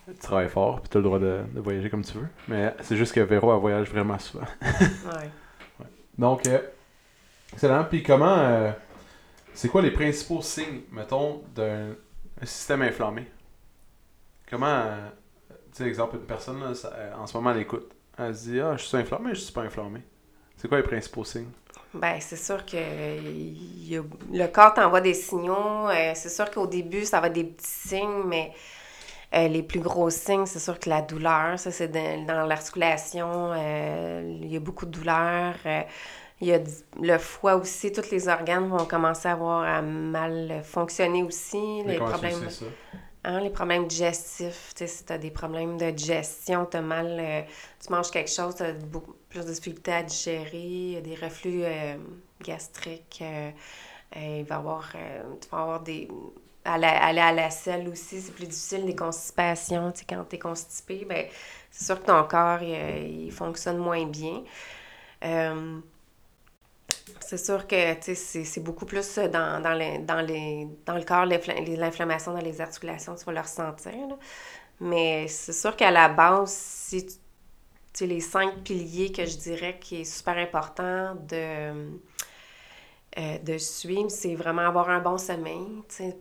Tu 0.06 0.14
travailles 0.18 0.48
fort, 0.48 0.80
puis 0.80 0.90
tu 0.90 0.96
as 0.96 1.00
le 1.00 1.04
droit 1.04 1.18
de, 1.18 1.40
de 1.54 1.60
voyager 1.60 1.88
comme 1.88 2.04
tu 2.04 2.18
veux. 2.18 2.26
Mais 2.48 2.74
c'est 2.82 2.96
juste 2.96 3.14
que 3.14 3.20
Véro, 3.20 3.52
elle 3.54 3.60
voyage 3.60 3.88
vraiment 3.90 4.18
souvent. 4.18 4.44
Ouais. 4.60 5.86
Donc, 6.18 6.46
euh, 6.46 6.58
excellent. 7.52 7.84
Puis 7.88 8.02
comment. 8.02 8.36
euh, 8.38 8.70
c'est 9.54 9.68
quoi 9.68 9.82
les 9.82 9.90
principaux 9.90 10.42
signes, 10.42 10.82
mettons, 10.90 11.42
d'un 11.54 11.94
un 12.42 12.46
système 12.46 12.82
inflammé? 12.82 13.26
Comment. 14.50 14.84
tu 15.48 15.54
sais, 15.72 15.84
exemple, 15.84 16.16
une 16.16 16.26
personne, 16.26 16.62
euh, 16.62 17.14
en 17.16 17.26
ce 17.26 17.36
moment, 17.36 17.52
elle 17.52 17.60
écoute. 17.60 17.90
Elle 18.18 18.36
se 18.36 18.50
dit 18.50 18.60
Ah, 18.60 18.76
je 18.76 18.84
suis 18.84 18.96
inflammé, 18.96 19.30
je 19.34 19.40
suis 19.40 19.52
pas 19.52 19.62
inflammé. 19.62 20.00
C'est 20.56 20.68
quoi 20.68 20.78
les 20.78 20.82
principaux 20.82 21.24
signes? 21.24 21.50
Ben, 21.94 22.18
c'est 22.20 22.36
sûr 22.36 22.64
que 22.64 22.76
le 22.76 24.46
corps 24.48 24.74
t'envoie 24.74 25.00
des 25.00 25.14
signaux. 25.14 25.88
Euh, 25.88 26.12
c'est 26.14 26.28
sûr 26.28 26.50
qu'au 26.50 26.66
début, 26.66 27.04
ça 27.04 27.20
va 27.20 27.28
être 27.28 27.32
des 27.34 27.44
petits 27.44 27.66
signes, 27.88 28.24
mais 28.26 28.52
euh, 29.34 29.48
les 29.48 29.62
plus 29.62 29.80
gros 29.80 30.10
signes, 30.10 30.46
c'est 30.46 30.58
sûr 30.58 30.78
que 30.78 30.88
la 30.88 31.02
douleur, 31.02 31.58
ça, 31.58 31.70
c'est 31.70 31.88
dans, 31.88 32.46
l'articulation. 32.46 33.54
il 33.54 34.50
y 34.50 34.56
a 34.56 34.60
beaucoup 34.60 34.86
de 34.86 34.90
douleur. 34.90 35.54
Il 36.42 36.48
y 36.48 36.54
a 36.54 36.60
le 37.00 37.18
foie 37.18 37.56
aussi. 37.56 37.92
Tous 37.92 38.10
les 38.10 38.28
organes 38.28 38.68
vont 38.68 38.86
commencer 38.86 39.28
à 39.28 39.32
avoir 39.32 39.62
à 39.64 39.82
mal 39.82 40.62
fonctionner 40.64 41.22
aussi. 41.24 41.82
Mais 41.86 41.94
Les 41.94 42.00
problèmes, 42.00 42.50
ça 42.50 42.66
hein, 43.24 43.40
les 43.40 43.50
problèmes 43.50 43.86
digestifs. 43.86 44.72
Tu 44.76 44.80
sais, 44.80 44.86
si 44.88 45.04
tu 45.04 45.12
as 45.12 45.18
des 45.18 45.30
problèmes 45.30 45.78
de 45.78 45.90
digestion, 45.90 46.66
tu 46.66 46.76
as 46.78 46.82
mal, 46.82 47.18
euh, 47.20 47.42
tu 47.84 47.92
manges 47.92 48.10
quelque 48.10 48.30
chose, 48.30 48.56
tu 48.56 48.64
as 48.64 48.72
beaucoup 48.72 49.14
plus 49.30 49.40
de 49.46 49.50
difficulté 49.52 49.92
à 49.92 50.02
digérer, 50.02 51.00
des 51.02 51.16
reflux 51.20 51.62
euh, 51.64 51.96
gastriques. 52.42 53.20
euh, 53.22 53.50
euh, 54.16 54.38
il 54.40 54.44
va 54.44 54.56
avoir, 54.56 54.90
euh, 54.96 55.22
tu 55.40 55.48
vas 55.50 55.58
avoir 55.62 55.80
des. 55.80 56.08
à 56.64 56.78
la- 56.78 57.04
aller 57.04 57.20
à 57.20 57.32
la 57.32 57.50
selle 57.50 57.88
aussi, 57.88 58.20
c'est 58.20 58.32
plus 58.32 58.46
difficile, 58.46 58.84
des 58.86 58.94
constipations. 58.96 59.92
Tu 59.92 60.00
sais, 60.00 60.06
quand 60.08 60.24
tu 60.28 60.36
es 60.36 60.38
constipé, 60.38 61.04
ben, 61.08 61.26
c'est 61.70 61.86
sûr 61.86 62.00
que 62.00 62.06
ton 62.06 62.22
corps, 62.24 62.62
il, 62.62 62.74
euh, 62.74 62.98
il 63.26 63.32
fonctionne 63.32 63.78
moins 63.78 64.04
bien. 64.06 64.42
Euh, 65.24 65.78
c'est 67.20 67.38
sûr 67.38 67.66
que 67.66 67.76
c'est 68.14 68.60
beaucoup 68.62 68.86
plus 68.86 69.18
dans, 69.18 69.60
dans, 69.62 69.74
les, 69.74 69.98
dans, 69.98 70.20
les, 70.20 70.68
dans 70.86 70.96
le 70.96 71.04
corps, 71.04 71.26
l'inflammation 71.26 72.32
dans 72.32 72.40
les 72.40 72.60
articulations, 72.60 73.14
tu 73.14 73.24
vas 73.24 73.32
le 73.32 73.40
ressentir. 73.40 73.92
là. 73.92 74.16
Mais 74.80 75.28
c'est 75.28 75.52
sûr 75.52 75.76
qu'à 75.76 75.90
la 75.90 76.08
base, 76.08 76.52
si 76.52 77.06
tu 77.92 78.06
les 78.06 78.20
cinq 78.20 78.62
piliers 78.64 79.12
que 79.12 79.24
je 79.24 79.36
dirais 79.36 79.78
qui 79.80 80.00
est 80.00 80.04
super 80.04 80.36
important 80.38 81.14
de, 81.14 81.90
euh, 83.18 83.38
de 83.38 83.58
suivre, 83.58 84.10
c'est 84.10 84.34
vraiment 84.34 84.62
avoir 84.62 84.88
un 84.90 85.00
bon 85.00 85.18
sommeil, 85.18 85.66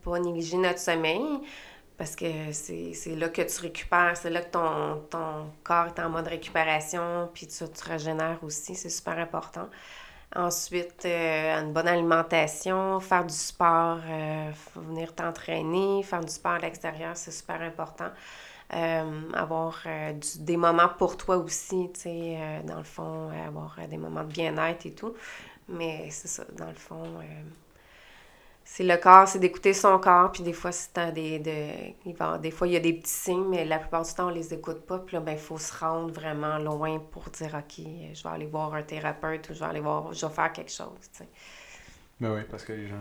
pas 0.04 0.20
négliger 0.20 0.58
notre 0.58 0.80
sommeil, 0.80 1.24
parce 1.98 2.16
que 2.16 2.52
c'est 2.52 2.94
c'est 2.94 3.16
là 3.16 3.30
que 3.30 3.42
tu 3.42 3.62
récupères, 3.62 4.18
c'est 4.18 4.30
là 4.30 4.42
que 4.42 4.52
ton, 4.52 5.02
ton 5.10 5.52
corps 5.64 5.88
est 5.88 6.00
en 6.00 6.10
mode 6.10 6.28
récupération, 6.28 7.30
puis 7.34 7.48
tu, 7.48 7.64
tu 7.70 7.90
régénères 7.90 8.40
aussi, 8.44 8.76
c'est 8.76 8.90
super 8.90 9.18
important. 9.18 9.70
Ensuite, 10.36 11.04
euh, 11.06 11.62
une 11.62 11.74
bonne 11.74 11.88
alimentation, 11.90 13.00
faire 13.02 13.26
du 13.26 13.34
sport, 13.34 14.00
euh, 14.10 14.50
venir 14.76 15.14
t'entraîner, 15.14 16.04
faire 16.04 16.22
du 16.22 16.32
sport 16.32 16.54
à 16.54 16.60
l'extérieur, 16.60 17.18
c'est 17.18 17.32
super 17.32 17.62
important. 17.62 18.10
Euh, 18.74 19.32
avoir 19.34 19.84
du- 20.14 20.40
des 20.44 20.56
moments 20.58 20.90
pour 20.98 21.18
toi 21.18 21.38
aussi, 21.38 21.90
tu 21.94 22.00
sais, 22.02 22.38
dans 22.66 22.78
le 22.78 22.84
fond, 22.86 23.30
avoir 23.48 23.78
des 23.90 23.98
moments 23.98 24.24
de 24.24 24.32
bien-être 24.32 24.86
et 24.86 24.94
tout. 24.94 25.14
Mais 25.70 26.10
c'est 26.12 26.30
ça, 26.30 26.46
dans 26.58 26.68
le 26.70 26.76
fond, 26.76 27.04
c'est 28.74 28.86
le 28.86 28.96
corps, 28.96 29.28
c'est 29.28 29.40
d'écouter 29.40 29.74
son 29.74 30.00
corps, 30.00 30.32
puis 30.32 30.44
des 30.44 30.54
fois, 30.54 30.72
c'est 30.72 31.12
des, 31.12 31.40
de, 31.40 32.38
des 32.38 32.52
fois, 32.52 32.68
il 32.68 32.74
y 32.74 32.78
a 32.78 32.80
des 32.80 32.94
petits 32.94 33.12
signes, 33.12 33.50
mais 33.50 33.66
la 33.66 33.80
plupart 33.80 34.04
du 34.04 34.14
temps, 34.14 34.28
on 34.28 34.30
les 34.30 34.54
écoute 34.54 34.86
pas, 34.86 35.00
puis 35.00 35.18
là, 35.18 35.20
ben, 35.20 35.34
il 35.34 35.38
faut 35.38 35.58
se 35.58 35.78
rendre 35.78 36.14
vraiment 36.14 36.58
loin 36.58 36.98
pour 37.12 37.24
dire, 37.32 37.54
OK, 37.54 37.86
je 38.14 38.24
vais 38.24 38.30
aller 38.30 38.46
voir 38.46 38.74
un 38.74 38.82
thérapeute 38.82 39.50
ou 39.50 39.54
je 39.54 39.60
vais 39.60 39.66
aller 39.66 39.82
voir, 39.82 40.14
je 40.14 40.26
vais 40.26 40.32
faire 40.32 40.54
quelque 40.54 40.72
chose, 40.72 40.88
tu 41.02 41.18
sais. 41.18 41.28
Ben 42.22 42.34
oui, 42.34 42.44
parce 42.50 42.64
que 42.64 42.72
les 42.72 42.88
gens. 42.88 42.96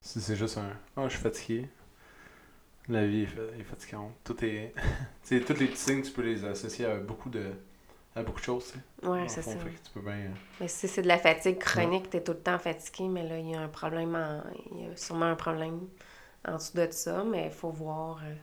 Si 0.00 0.18
c'est 0.18 0.36
juste 0.36 0.56
un. 0.56 0.72
Ah, 0.96 1.04
je 1.04 1.10
suis 1.10 1.18
fatigué. 1.18 1.68
La 2.88 3.06
vie 3.06 3.24
est 3.24 3.64
fatigante. 3.64 4.14
Tout 4.24 4.42
est. 4.42 4.72
tu 5.24 5.38
sais, 5.38 5.40
tous 5.40 5.60
les 5.60 5.66
petits 5.66 5.76
signes, 5.76 6.00
tu 6.00 6.10
peux 6.10 6.22
les 6.22 6.42
associer 6.46 6.86
à 6.86 6.96
beaucoup 6.96 7.28
de. 7.28 7.52
À 8.16 8.22
beaucoup 8.22 8.40
de 8.40 8.44
choses, 8.44 8.66
tu 8.66 8.72
sais. 8.72 8.78
Dans 9.02 9.12
Ouais, 9.12 9.28
c'est 9.28 9.42
ça. 9.42 9.52
fait 9.52 9.70
que 9.70 9.76
tu 9.84 9.90
peux 9.94 10.00
bien. 10.00 10.12
euh, 10.14 10.28
Mais 10.60 10.68
si 10.68 10.88
c'est 10.88 11.02
de 11.02 11.08
la 11.08 11.18
fatigue 11.18 11.58
chronique, 11.58 12.10
tu 12.10 12.16
es 12.16 12.22
tout 12.22 12.32
le 12.32 12.38
temps 12.38 12.58
fatigué, 12.58 13.08
mais 13.08 13.26
là, 13.28 13.38
il 13.38 13.50
y 13.50 13.54
a 13.54 13.60
un 13.60 13.68
problème, 13.68 14.14
en- 14.16 14.42
il 14.72 14.82
y 14.88 14.92
a 14.92 14.96
sûrement 14.96 15.26
un 15.26 15.36
problème 15.36 15.80
en 16.46 16.56
dessous 16.56 16.76
de 16.76 16.88
ça, 16.90 17.22
mais 17.24 17.46
il 17.46 17.52
faut 17.52 17.70
voir, 17.70 18.20
euh, 18.24 18.34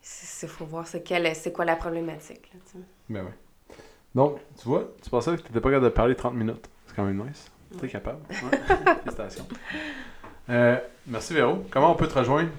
c'est 0.00 0.48
faut 0.48 0.64
voir 0.66 0.86
c'est 0.86 1.02
quelle- 1.02 1.32
quoi 1.52 1.64
la 1.64 1.76
problématique. 1.76 2.50
Là, 2.52 2.60
tu 2.66 2.72
sais. 2.78 2.84
Ben 3.08 3.24
oui. 3.24 3.76
Donc, 4.14 4.38
tu 4.60 4.68
vois, 4.68 4.92
tu 5.02 5.08
pensais 5.08 5.30
que 5.36 5.40
tu 5.42 5.48
n'étais 5.48 5.60
pas 5.60 5.70
capable 5.70 5.84
de 5.86 5.90
parler 5.90 6.14
30 6.16 6.34
minutes. 6.34 6.68
C'est 6.86 6.96
quand 6.96 7.04
même 7.04 7.24
nice. 7.26 7.50
Tu 7.70 7.78
es 7.78 7.82
Ouais. 7.82 7.88
capable. 7.88 8.20
Ouais. 8.30 8.58
Félicitations. 9.04 9.46
Euh, 10.50 10.76
merci 11.06 11.32
Véro. 11.32 11.64
Comment 11.70 11.92
on 11.92 11.94
peut 11.94 12.08
te 12.08 12.18
rejoindre? 12.18 12.50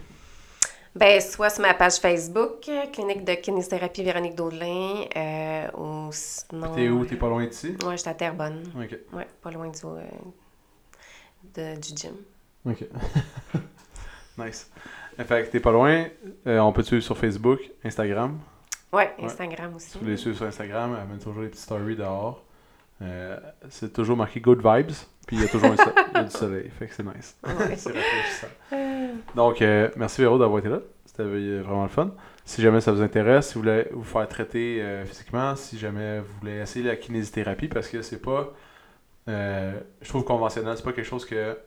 Ben, 0.96 1.20
soit 1.22 1.50
sur 1.50 1.64
ma 1.64 1.74
page 1.74 1.98
Facebook, 1.98 2.70
euh, 2.70 2.86
Clinique 2.92 3.24
de 3.26 3.34
kinésithérapie 3.34 4.04
Véronique 4.04 4.36
Daudelin, 4.36 5.06
euh, 5.16 5.68
ou 5.76 6.10
sinon... 6.12 6.74
T'es 6.76 6.90
où? 6.90 7.04
T'es 7.06 7.16
pas 7.16 7.30
loin 7.30 7.46
d'ici? 7.48 7.76
Ouais, 7.84 7.98
j'étais 7.98 8.10
à 8.12 8.14
Terrebonne. 8.14 8.64
Ok. 8.80 9.00
Ouais, 9.12 9.28
pas 9.42 9.50
loin 9.50 9.70
du, 9.70 9.80
euh, 9.86 10.02
de- 11.56 11.80
du 11.82 11.90
gym. 11.98 12.14
Ok. 12.66 12.86
nice. 14.38 14.70
Euh, 15.20 15.24
Fait 15.26 15.46
que 15.46 15.52
t'es 15.52 15.60
pas 15.60 15.72
loin. 15.72 16.06
Euh, 16.46 16.60
on 16.60 16.72
peut 16.72 16.84
te 16.84 16.88
suivre 16.88 17.04
sur 17.04 17.18
Facebook, 17.18 17.60
Instagram. 17.84 18.40
Ouais, 18.92 19.12
Ouais. 19.18 19.26
Instagram 19.26 19.76
aussi. 19.76 19.90
Si 19.90 19.98
vous 19.98 20.06
les 20.06 20.18
suivez 20.18 20.36
sur 20.36 20.46
Instagram, 20.46 20.96
elle 21.12 21.18
toujours 21.20 21.42
des 21.42 21.50
petites 21.50 21.64
stories 21.64 21.96
dehors. 21.96 22.44
Euh, 23.02 23.38
c'est 23.70 23.92
toujours 23.92 24.16
marqué 24.18 24.40
Good 24.40 24.60
Vibes. 24.64 24.94
Puis 25.28 25.38
il 25.38 25.42
y 25.42 25.46
a 25.46 25.48
toujours 25.48 25.72
un 26.14 26.24
du 26.24 26.30
soleil. 26.32 26.70
Fait 26.70 26.88
que 26.88 26.94
c'est 26.94 27.04
nice. 27.04 27.38
C'est 27.44 27.92
rafraîchissant. 27.94 28.48
Euh, 28.74 29.14
Donc, 29.36 29.62
euh, 29.62 29.90
merci 29.96 30.22
Véro 30.22 30.38
d'avoir 30.38 30.60
été 30.60 30.70
là. 30.70 30.80
C'était 31.06 31.24
euh, 31.24 31.62
vraiment 31.64 31.84
le 31.84 31.90
fun. 31.90 32.12
Si 32.44 32.62
jamais 32.62 32.82
ça 32.82 32.92
vous 32.92 33.02
intéresse, 33.02 33.48
si 33.50 33.54
vous 33.54 33.62
voulez 33.62 33.88
vous 33.92 34.04
faire 34.04 34.28
traiter 34.28 34.82
euh, 34.82 35.06
physiquement, 35.06 35.56
si 35.56 35.80
jamais 35.80 36.20
vous 36.20 36.34
voulez 36.42 36.60
essayer 36.60 36.86
la 36.86 36.98
kinésithérapie, 36.98 37.70
parce 37.70 37.88
que 37.88 38.02
c'est 38.02 38.22
pas, 38.22 38.52
je 39.28 40.10
trouve 40.10 40.26
conventionnel, 40.26 40.76
c'est 40.76 40.84
pas 40.84 40.92
quelque 40.92 41.06
chose 41.08 41.26
que, 41.26 41.58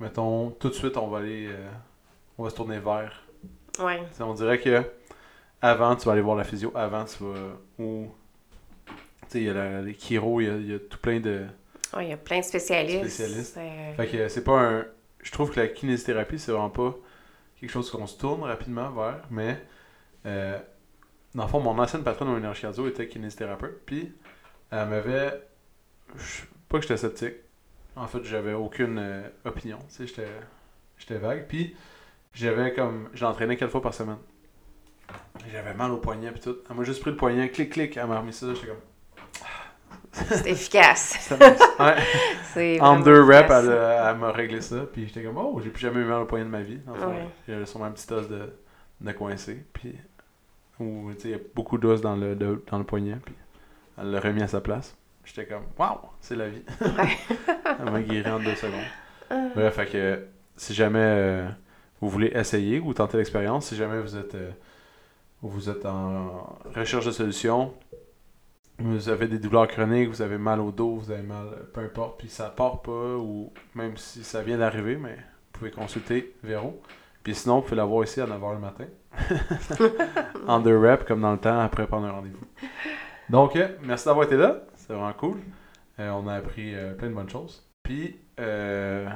mettons, 0.00 0.50
tout 0.50 0.68
de 0.68 0.74
suite 0.74 0.96
on 0.96 1.06
va 1.06 1.18
aller, 1.18 1.48
on 2.38 2.42
va 2.44 2.50
se 2.50 2.56
tourner 2.56 2.80
vers. 2.80 3.22
ouais. 3.78 4.02
On 4.18 4.34
dirait 4.34 4.58
que 4.58 4.82
avant 5.62 5.94
tu 5.94 6.06
vas 6.06 6.12
aller 6.12 6.22
voir 6.22 6.36
la 6.36 6.42
physio, 6.44 6.72
avant 6.74 7.04
tu 7.04 7.22
vas, 7.22 7.34
ou, 7.78 8.08
il 9.40 9.44
y 9.46 9.50
a 9.50 9.54
la- 9.54 9.82
les 9.82 9.94
chiro, 9.94 10.40
il 10.40 10.46
y 10.46 10.50
a, 10.50 10.56
il 10.56 10.70
y 10.70 10.74
a 10.74 10.78
tout 10.78 10.98
plein 10.98 11.20
de, 11.20 11.44
il 12.00 12.08
y 12.08 12.12
a 12.12 12.16
plein 12.16 12.38
de 12.40 12.44
spécialistes. 12.44 13.00
Spécialistes. 13.08 13.56
Euh, 13.58 13.94
Fait 13.94 14.06
que 14.08 14.28
c'est 14.28 14.44
pas 14.44 14.60
un. 14.60 14.84
Je 15.22 15.30
trouve 15.32 15.50
que 15.52 15.60
la 15.60 15.68
kinésithérapie, 15.68 16.38
c'est 16.38 16.52
vraiment 16.52 16.70
pas 16.70 16.94
quelque 17.60 17.70
chose 17.70 17.90
qu'on 17.90 18.06
se 18.06 18.18
tourne 18.18 18.42
rapidement 18.44 18.90
vers, 18.90 19.22
mais 19.30 19.60
euh, 20.26 20.58
dans 21.34 21.44
le 21.44 21.48
fond, 21.48 21.60
mon 21.60 21.78
ancienne 21.78 22.02
patronne 22.02 22.28
au 22.28 22.36
énergie 22.38 22.62
cardio 22.62 22.86
était 22.88 23.08
kinésithérapeute, 23.08 23.80
puis 23.86 24.12
elle 24.70 24.88
m'avait. 24.88 25.42
je- 26.16 26.42
Pas 26.68 26.78
que 26.78 26.82
j'étais 26.82 26.96
sceptique. 26.96 27.34
En 27.94 28.06
fait, 28.08 28.22
j'avais 28.24 28.52
aucune 28.52 28.98
euh, 28.98 29.22
opinion. 29.44 29.78
Tu 29.88 29.94
sais, 29.94 30.06
j'étais, 30.06 30.26
j'étais 30.98 31.16
vague. 31.18 31.46
Puis 31.48 31.74
j'avais 32.34 32.72
comme. 32.74 33.08
Je 33.14 33.24
l'entraînais 33.24 33.56
quatre 33.56 33.70
fois 33.70 33.80
par 33.82 33.94
semaine. 33.94 34.18
J'avais 35.52 35.74
mal 35.74 35.92
au 35.92 35.98
poignet, 35.98 36.30
puis 36.32 36.40
tout. 36.40 36.56
Elle 36.68 36.76
m'a 36.76 36.82
juste 36.84 37.00
pris 37.00 37.10
le 37.12 37.16
poignet, 37.16 37.48
clic, 37.50 37.70
clic. 37.72 37.96
Elle 37.96 38.06
m'a 38.06 38.18
remis 38.20 38.32
ça. 38.32 38.52
J'étais 38.54 38.66
comme. 38.66 38.76
C'est 40.28 40.46
efficace. 40.50 41.30
Ouais. 42.56 42.80
En 42.80 43.00
deux 43.00 43.22
reps, 43.22 43.50
efficace. 43.50 43.64
elle, 43.66 44.16
m'a 44.16 44.32
réglé 44.32 44.60
ça. 44.62 44.76
Puis 44.90 45.06
j'étais 45.08 45.22
comme, 45.22 45.36
oh, 45.36 45.60
j'ai 45.62 45.68
plus 45.70 45.80
jamais 45.82 46.00
eu 46.00 46.04
mal 46.04 46.22
au 46.22 46.24
poignet 46.24 46.44
de 46.46 46.50
ma 46.50 46.62
vie. 46.62 46.78
Fond, 46.86 47.08
Ouais. 47.08 47.28
J'avais 47.46 47.66
sûrement 47.66 47.84
un 47.86 47.90
petit 47.90 48.10
os 48.12 48.28
de, 48.28 48.52
de 49.00 49.12
coincé. 49.12 49.64
Puis, 49.74 49.94
ou, 50.80 51.10
tu 51.14 51.20
sais, 51.20 51.28
il 51.28 51.30
y 51.32 51.34
a 51.34 51.38
beaucoup 51.54 51.76
d'os 51.78 52.00
dans 52.00 52.16
le, 52.16 52.34
de- 52.34 52.62
dans 52.70 52.78
le 52.78 52.84
poignet. 52.84 53.16
Puis 53.24 53.34
elle 53.98 54.10
l'a 54.10 54.20
remis 54.20 54.42
à 54.42 54.48
sa 54.48 54.60
place. 54.60 54.96
J'étais 55.24 55.44
comme, 55.46 55.64
waouh, 55.78 55.98
c'est 56.20 56.36
la 56.36 56.48
vie. 56.48 56.62
elle 57.78 57.90
m'a 57.92 58.00
guéri 58.00 58.30
en 58.30 58.38
deux 58.38 58.54
secondes. 58.54 59.50
Bref, 59.54 59.74
fait 59.74 59.86
que 59.86 60.22
si 60.56 60.72
jamais 60.72 60.98
euh, 61.02 61.48
vous 62.00 62.08
voulez 62.08 62.28
essayer 62.34 62.78
ou 62.80 62.94
tenter 62.94 63.18
l'expérience, 63.18 63.66
si 63.66 63.76
jamais 63.76 64.00
vous 64.00 64.16
êtes, 64.16 64.34
euh, 64.34 64.50
vous 65.42 65.68
êtes 65.68 65.84
en 65.84 66.56
recherche 66.74 67.04
de 67.06 67.10
solutions, 67.10 67.74
vous 68.78 69.08
avez 69.08 69.26
des 69.28 69.38
douleurs 69.38 69.68
chroniques, 69.68 70.08
vous 70.08 70.22
avez 70.22 70.38
mal 70.38 70.60
au 70.60 70.70
dos, 70.70 70.96
vous 70.96 71.10
avez 71.10 71.22
mal, 71.22 71.46
euh, 71.46 71.62
peu 71.72 71.80
importe, 71.80 72.18
puis 72.18 72.28
ça 72.28 72.50
part 72.50 72.82
pas, 72.82 73.16
ou 73.16 73.52
même 73.74 73.96
si 73.96 74.22
ça 74.22 74.42
vient 74.42 74.58
d'arriver, 74.58 74.96
mais 74.96 75.14
vous 75.16 75.58
pouvez 75.58 75.70
consulter 75.70 76.34
Véro. 76.42 76.80
Puis 77.22 77.34
sinon, 77.34 77.56
vous 77.56 77.62
pouvez 77.62 77.76
la 77.76 77.84
voir 77.84 78.04
ici 78.04 78.20
à 78.20 78.26
9h 78.26 78.52
le 78.52 78.58
matin. 78.58 78.84
en 80.46 80.60
deux 80.60 80.78
reps, 80.78 81.04
comme 81.04 81.20
dans 81.22 81.32
le 81.32 81.38
temps, 81.38 81.58
après 81.58 81.86
prendre 81.86 82.06
un 82.06 82.12
rendez-vous. 82.12 82.46
Donc, 83.30 83.56
euh, 83.56 83.68
merci 83.82 84.04
d'avoir 84.06 84.26
été 84.26 84.36
là. 84.36 84.60
C'est 84.76 84.92
vraiment 84.92 85.12
cool. 85.14 85.38
Euh, 85.98 86.10
on 86.10 86.28
a 86.28 86.34
appris 86.34 86.74
euh, 86.74 86.92
plein 86.94 87.08
de 87.08 87.14
bonnes 87.14 87.28
choses. 87.30 87.66
Puis, 87.82 88.16
euh, 88.38 89.08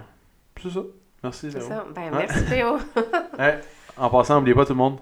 c'est 0.61 0.71
ça. 0.71 0.81
Merci, 1.23 1.53
C'est 1.53 1.59
Véro. 1.59 1.69
ça. 1.69 1.85
Ben, 1.95 2.11
merci, 2.13 2.45
Théo. 2.47 2.79
Ouais. 3.39 3.61
En 3.97 4.09
passant, 4.09 4.37
n'oubliez 4.37 4.55
pas 4.55 4.65
tout 4.65 4.73
le 4.73 4.79
monde, 4.79 4.99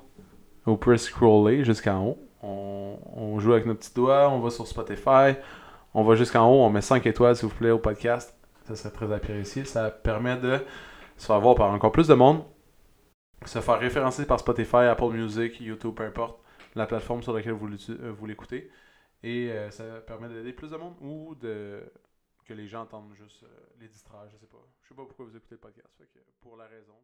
vous 0.65 0.77
pouvez 0.77 0.99
scroller 0.99 1.65
jusqu'en 1.65 2.05
haut. 2.05 2.19
On, 2.43 2.99
on 3.15 3.39
joue 3.41 3.53
avec 3.53 3.67
nos 3.67 3.75
petits 3.75 3.95
doigts, 3.95 4.29
on 4.31 4.41
va 4.41 4.51
sur 4.51 4.67
Spotify, 4.67 5.35
on 5.95 6.05
va 6.05 6.15
jusqu'en 6.15 6.49
haut, 6.49 6.65
on 6.65 6.71
met 6.71 6.81
5 6.81 7.07
étoiles 7.07 7.37
s'il 7.37 7.49
vous 7.49 7.55
plaît 7.55 7.71
au 7.71 7.79
podcast. 7.79 8.37
Ça 8.65 8.77
serait 8.77 8.93
très 8.93 9.13
apprécié. 9.13 9.65
Ça 9.65 9.91
permet 9.91 10.37
de 10.37 10.61
se 11.17 11.27
faire 11.27 11.41
voir 11.41 11.55
par 11.55 11.71
encore 11.71 11.93
plus 11.93 12.07
de 12.07 12.15
monde, 12.15 12.45
se 13.45 13.61
faire 13.61 13.79
référencer 13.79 14.27
par 14.27 14.39
Spotify, 14.39 14.77
Apple 14.77 15.11
Music, 15.11 15.61
YouTube, 15.61 15.95
peu 15.95 16.05
importe, 16.05 16.41
la 16.75 16.87
plateforme 16.87 17.23
sur 17.23 17.33
laquelle 17.33 17.53
vous 17.53 17.69
euh, 17.69 18.27
l'écoutez. 18.27 18.71
Et 19.23 19.51
euh, 19.51 19.71
ça 19.71 19.85
permet 20.07 20.29
d'aider 20.29 20.53
plus 20.53 20.71
de 20.71 20.77
monde 20.77 20.95
ou 21.01 21.35
de 21.35 21.83
que 22.45 22.55
les 22.55 22.67
gens 22.67 22.83
entendent 22.83 23.13
juste 23.15 23.43
euh, 23.43 23.49
les 23.81 23.89
distraire, 23.89 24.27
je 24.31 24.37
sais 24.37 24.47
pas. 24.47 24.65
Je 24.83 24.89
sais 24.89 24.95
pas 24.95 25.05
pourquoi 25.05 25.27
vous 25.27 25.37
écoutez 25.37 25.57
le 25.57 25.61
podcast, 25.61 25.89
que 25.99 26.19
pour 26.41 26.57
la 26.57 26.67
raison, 26.67 26.95